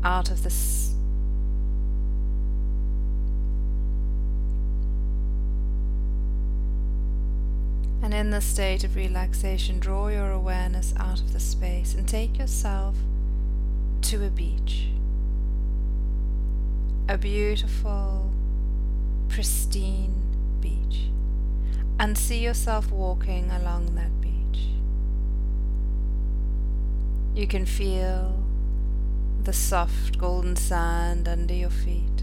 [0.03, 0.94] out of this
[8.05, 12.37] And in the state of relaxation, draw your awareness out of the space and take
[12.37, 12.95] yourself
[14.03, 14.89] to a beach.
[17.09, 18.31] A beautiful,
[19.31, 20.13] pristine
[20.61, 21.09] beach.
[21.99, 24.69] And see yourself walking along that beach.
[27.35, 28.39] You can feel
[29.45, 32.14] the soft golden sand under your feet,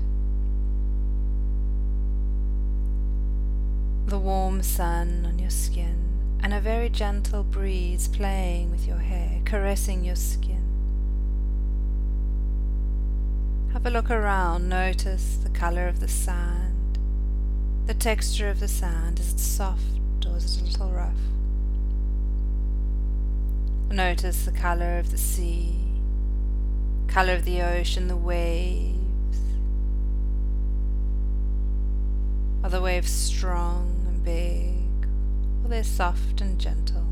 [4.11, 5.95] the warm sun on your skin,
[6.43, 10.61] and a very gentle breeze playing with your hair, caressing your skin.
[13.71, 16.99] Have a look around, notice the color of the sand,
[17.85, 19.17] the texture of the sand.
[19.17, 21.15] Is it soft or is it a little rough?
[23.89, 25.79] Notice the color of the sea,
[27.07, 28.97] color of the ocean, the waves.
[32.61, 35.07] Are the waves strong big,
[35.63, 37.05] or they're soft and gentle?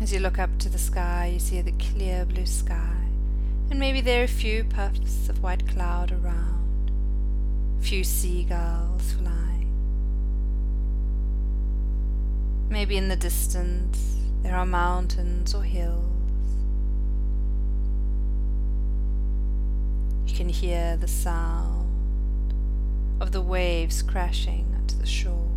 [0.00, 3.04] As you look up to the sky, you see the clear blue sky,
[3.70, 6.90] and maybe there are a few puffs of white cloud around,
[7.78, 9.68] a few seagulls flying.
[12.70, 16.19] Maybe in the distance there are mountains or hills.
[20.40, 22.54] Can hear the sound
[23.20, 25.50] of the waves crashing onto the shore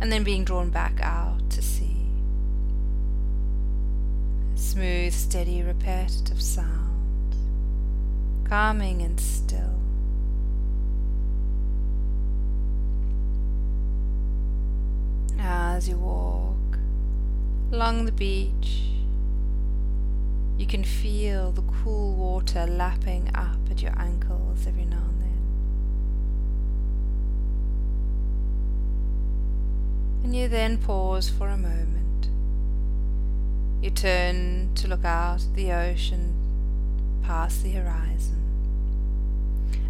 [0.00, 2.08] and then being drawn back out to sea.
[4.54, 7.36] Smooth, steady, repetitive sound,
[8.48, 9.78] calming and still.
[15.38, 16.78] as you walk
[17.70, 18.80] along the beach,
[20.60, 25.40] you can feel the cool water lapping up at your ankles every now and then.
[30.22, 32.28] And you then pause for a moment.
[33.82, 36.34] You turn to look out at the ocean
[37.22, 38.36] past the horizon.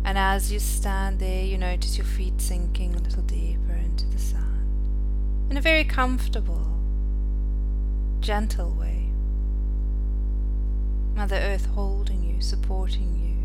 [0.04, 4.20] And as you stand there, you notice your feet sinking a little deeper into the
[4.20, 4.46] sand
[5.50, 6.78] in a very comfortable,
[8.20, 8.99] gentle way.
[11.20, 13.36] Mother Earth holding you, supporting you,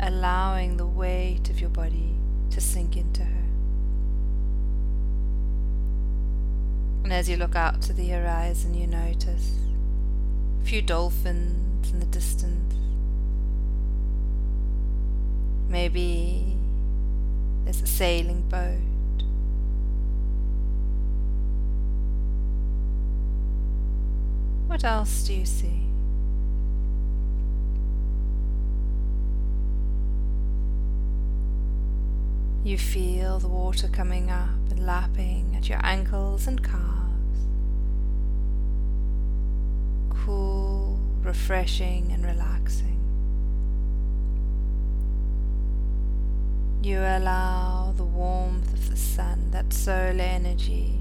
[0.00, 2.14] allowing the weight of your body
[2.48, 3.44] to sink into her.
[7.04, 9.52] And as you look out to the horizon, you notice
[10.62, 12.74] a few dolphins in the distance.
[15.68, 16.56] Maybe
[17.64, 18.80] there's a sailing boat
[24.66, 25.81] What else do you see?
[32.64, 37.40] You feel the water coming up and lapping at your ankles and calves.
[40.10, 43.00] Cool, refreshing, and relaxing.
[46.84, 51.00] You allow the warmth of the sun, that solar energy,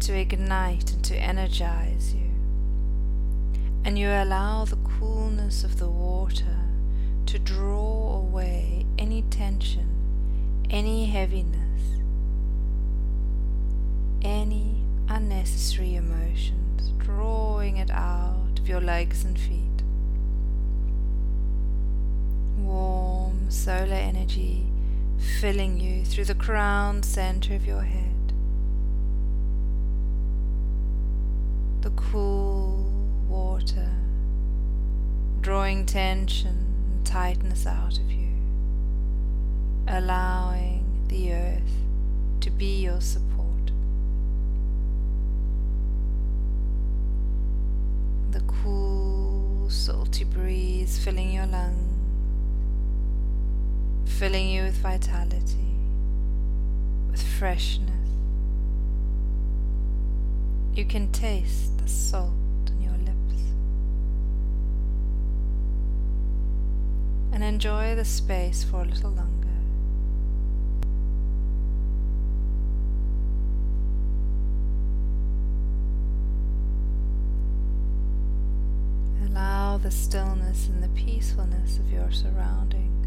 [0.00, 2.30] to ignite and to energize you.
[3.84, 6.56] And you allow the coolness of the water
[7.26, 9.95] to draw away any tension
[10.70, 12.00] any heaviness,
[14.22, 19.62] any unnecessary emotions, drawing it out of your legs and feet.
[22.58, 24.66] Warm solar energy
[25.40, 28.32] filling you through the crown center of your head.
[31.82, 32.90] The cool
[33.28, 33.90] water
[35.40, 38.25] drawing tension and tightness out of you
[39.88, 41.62] allowing the earth
[42.40, 43.70] to be your support.
[48.32, 51.94] The cool, salty breeze filling your lungs,
[54.18, 55.76] filling you with vitality,
[57.10, 57.92] with freshness.
[60.74, 62.32] You can taste the salt
[62.70, 63.40] on your lips.
[67.32, 69.35] And enjoy the space for a little longer.
[79.86, 83.06] The stillness and the peacefulness of your surroundings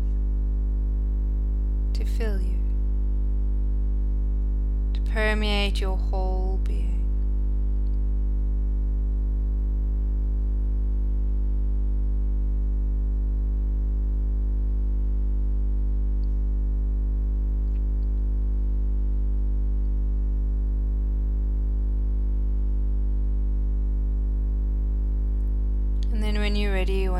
[1.92, 2.58] to fill you,
[4.94, 7.09] to permeate your whole being.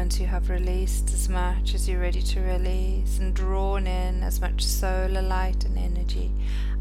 [0.10, 4.42] Once you have released as much as you're ready to release and drawn in as
[4.42, 6.32] much solar light and energy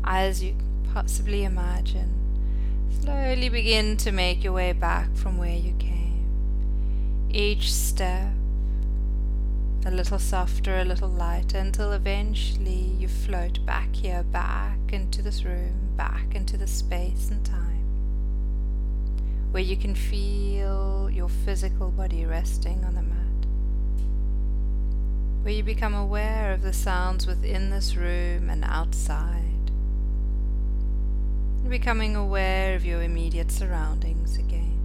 [0.04, 0.54] as you
[0.94, 2.10] possibly imagine,
[3.02, 6.24] slowly begin to make your way back from where you came.
[7.28, 8.32] Each step
[9.84, 15.44] a little softer, a little lighter, until eventually you float back here, back into this
[15.44, 17.68] room, back into the space and time
[19.50, 23.17] where you can feel your physical body resting on the mat,
[25.42, 29.70] where you become aware of the sounds within this room and outside,
[31.60, 34.78] and becoming aware of your immediate surroundings again.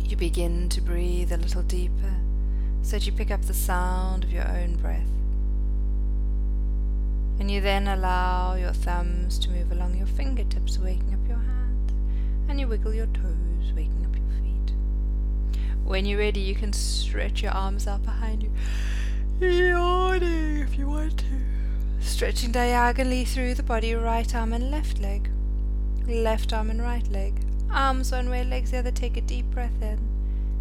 [0.00, 2.14] You begin to breathe a little deeper
[2.82, 5.00] so that you pick up the sound of your own breath.
[7.40, 11.54] And you then allow your thumbs to move along your fingertips, waking up your hands
[12.48, 14.03] and you wiggle your toes, waking.
[15.84, 18.50] When you're ready, you can stretch your arms out behind you,
[19.38, 21.24] yawning if you want to.
[22.00, 25.28] Stretching diagonally through the body, right arm and left leg,
[26.06, 27.34] left arm and right leg,
[27.70, 28.90] arms one way, legs the other.
[28.90, 29.98] Take a deep breath in,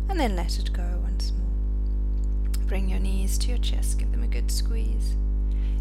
[0.10, 2.66] and then let it go once more.
[2.68, 5.16] Bring your knees to your chest, give them a good squeeze.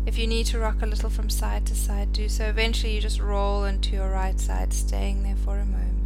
[0.07, 2.45] If you need to rock a little from side to side, do so.
[2.45, 6.03] Eventually, you just roll into your right side, staying there for a moment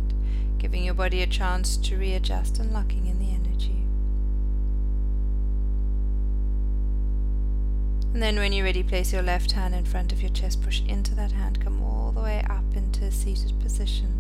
[0.59, 3.16] giving your body a chance to readjust and locking in
[8.17, 10.81] And then, when you're ready, place your left hand in front of your chest, push
[10.89, 14.11] into that hand, come all the way up into a seated position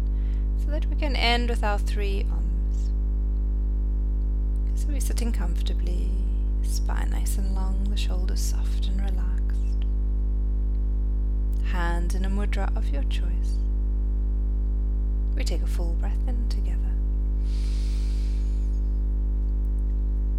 [0.62, 2.90] so that we can end with our three Oms.
[4.78, 6.10] So we're sitting comfortably,
[6.62, 9.86] spine nice and long, the shoulders soft and relaxed.
[11.72, 13.56] Hands in a mudra of your choice.
[15.34, 16.76] We take a full breath in together.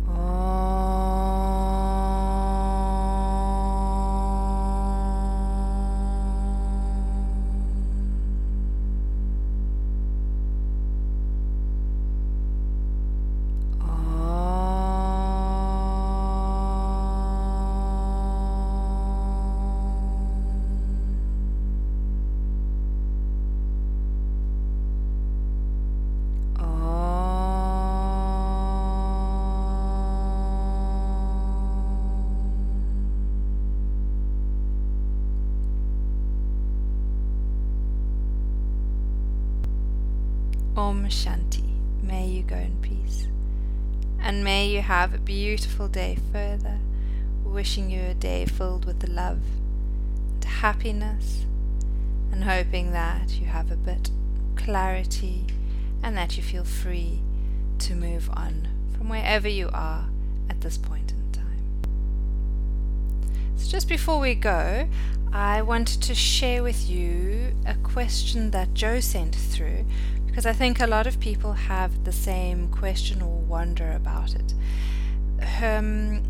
[0.10, 0.77] Oh.
[40.78, 41.64] Om Shanti.
[42.04, 43.28] May you go in peace.
[44.20, 46.78] And may you have a beautiful day further.
[47.44, 49.42] Wishing you a day filled with love
[50.34, 51.48] and happiness,
[52.32, 54.12] and hoping that you have a bit
[54.56, 55.48] clarity
[56.04, 57.24] and that you feel free
[57.80, 60.06] to move on from wherever you are
[60.48, 61.82] at this point in time.
[63.56, 64.88] So, just before we go,
[65.34, 69.86] I wanted to share with you a question that Joe sent through
[70.38, 74.54] because I think a lot of people have the same question or wonder about it.
[75.64, 76.22] Um,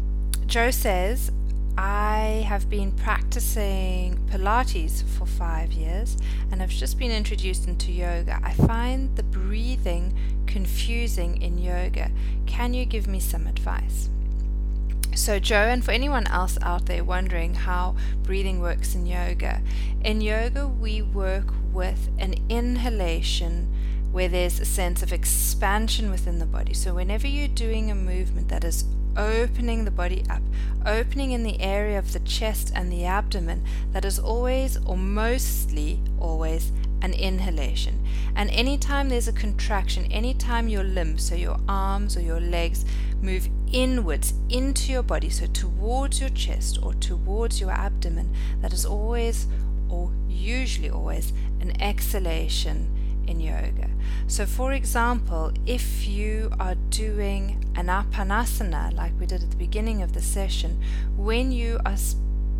[0.46, 1.30] Joe says,
[1.78, 6.16] I have been practicing Pilates for five years
[6.54, 8.40] and I've just been introduced into yoga.
[8.42, 12.10] I find the breathing confusing in yoga.
[12.46, 14.08] Can you give me some advice?
[15.16, 19.62] So, Joe, and for anyone else out there wondering how breathing works in yoga,
[20.06, 23.74] in yoga we work with an inhalation
[24.18, 26.74] where there's a sense of expansion within the body.
[26.74, 28.84] So, whenever you're doing a movement that is
[29.16, 30.42] opening the body up,
[30.88, 36.02] opening in the area of the chest and the abdomen, that is always or mostly
[36.20, 36.72] always
[37.04, 38.04] an inhalation.
[38.36, 42.86] And anytime there's a contraction, anytime your limbs, so your arms or your legs,
[43.22, 48.84] move inwards into your body, so towards your chest or towards your abdomen, that is
[48.84, 49.46] always
[49.90, 52.97] or usually always an exhalation
[53.28, 53.90] in yoga.
[54.28, 60.02] So, for example, if you are doing an apanasana like we did at the beginning
[60.02, 60.82] of the session,
[61.16, 61.98] when you are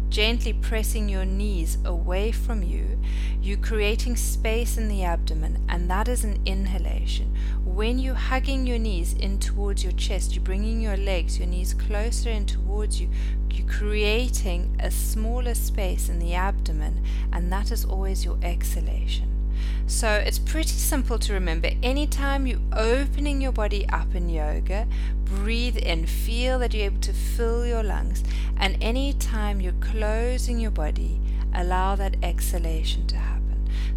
[0.10, 2.98] gently pressing your knees away from you,
[3.42, 7.36] you're creating space in the abdomen, and that is an inhalation.
[7.66, 11.74] When you're hugging your knees in towards your chest, you're bringing your legs, your knees
[11.74, 13.10] closer in towards you,
[13.52, 17.04] you're creating a smaller space in the abdomen,
[17.34, 19.37] and that is always your exhalation.
[19.88, 21.70] So it's pretty simple to remember.
[21.82, 24.88] Anytime you're opening your body up in yoga,
[25.24, 28.24] breathe in, feel that you're able to fill your lungs,
[28.58, 31.22] and anytime you're closing your body,
[31.54, 33.37] allow that exhalation to happen.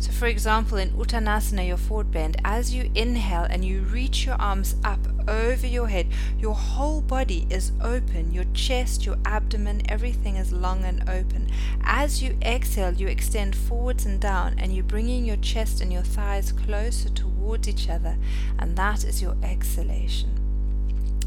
[0.01, 4.37] So, for example, in Uttanasana, your forward bend, as you inhale and you reach your
[4.37, 4.99] arms up
[5.29, 6.07] over your head,
[6.39, 8.33] your whole body is open.
[8.33, 11.51] Your chest, your abdomen, everything is long and open.
[11.83, 16.03] As you exhale, you extend forwards and down, and you're bringing your chest and your
[16.03, 18.17] thighs closer towards each other,
[18.59, 20.31] and that is your exhalation.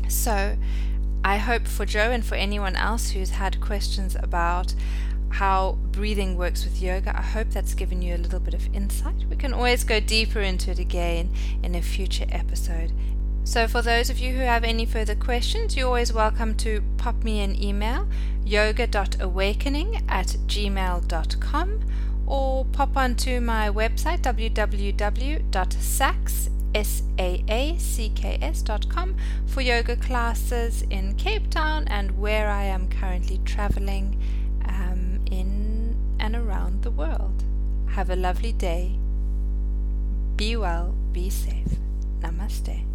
[0.07, 0.57] So,
[1.23, 4.73] I hope for Joe and for anyone else who's had questions about
[5.33, 7.17] how breathing works with yoga.
[7.17, 9.25] I hope that's given you a little bit of insight.
[9.29, 12.93] We can always go deeper into it again in a future episode.
[13.43, 17.23] So, for those of you who have any further questions, you're always welcome to pop
[17.23, 18.07] me an email
[18.45, 21.79] yoga.awakening at gmail.com
[22.27, 25.43] or pop onto my website www.saacks.com
[29.47, 34.42] for yoga classes in Cape Town and where I am currently traveling in
[36.23, 37.43] and around the world.
[37.89, 38.97] Have a lovely day.
[40.37, 41.75] Be well, be safe.
[42.21, 42.92] Namaste.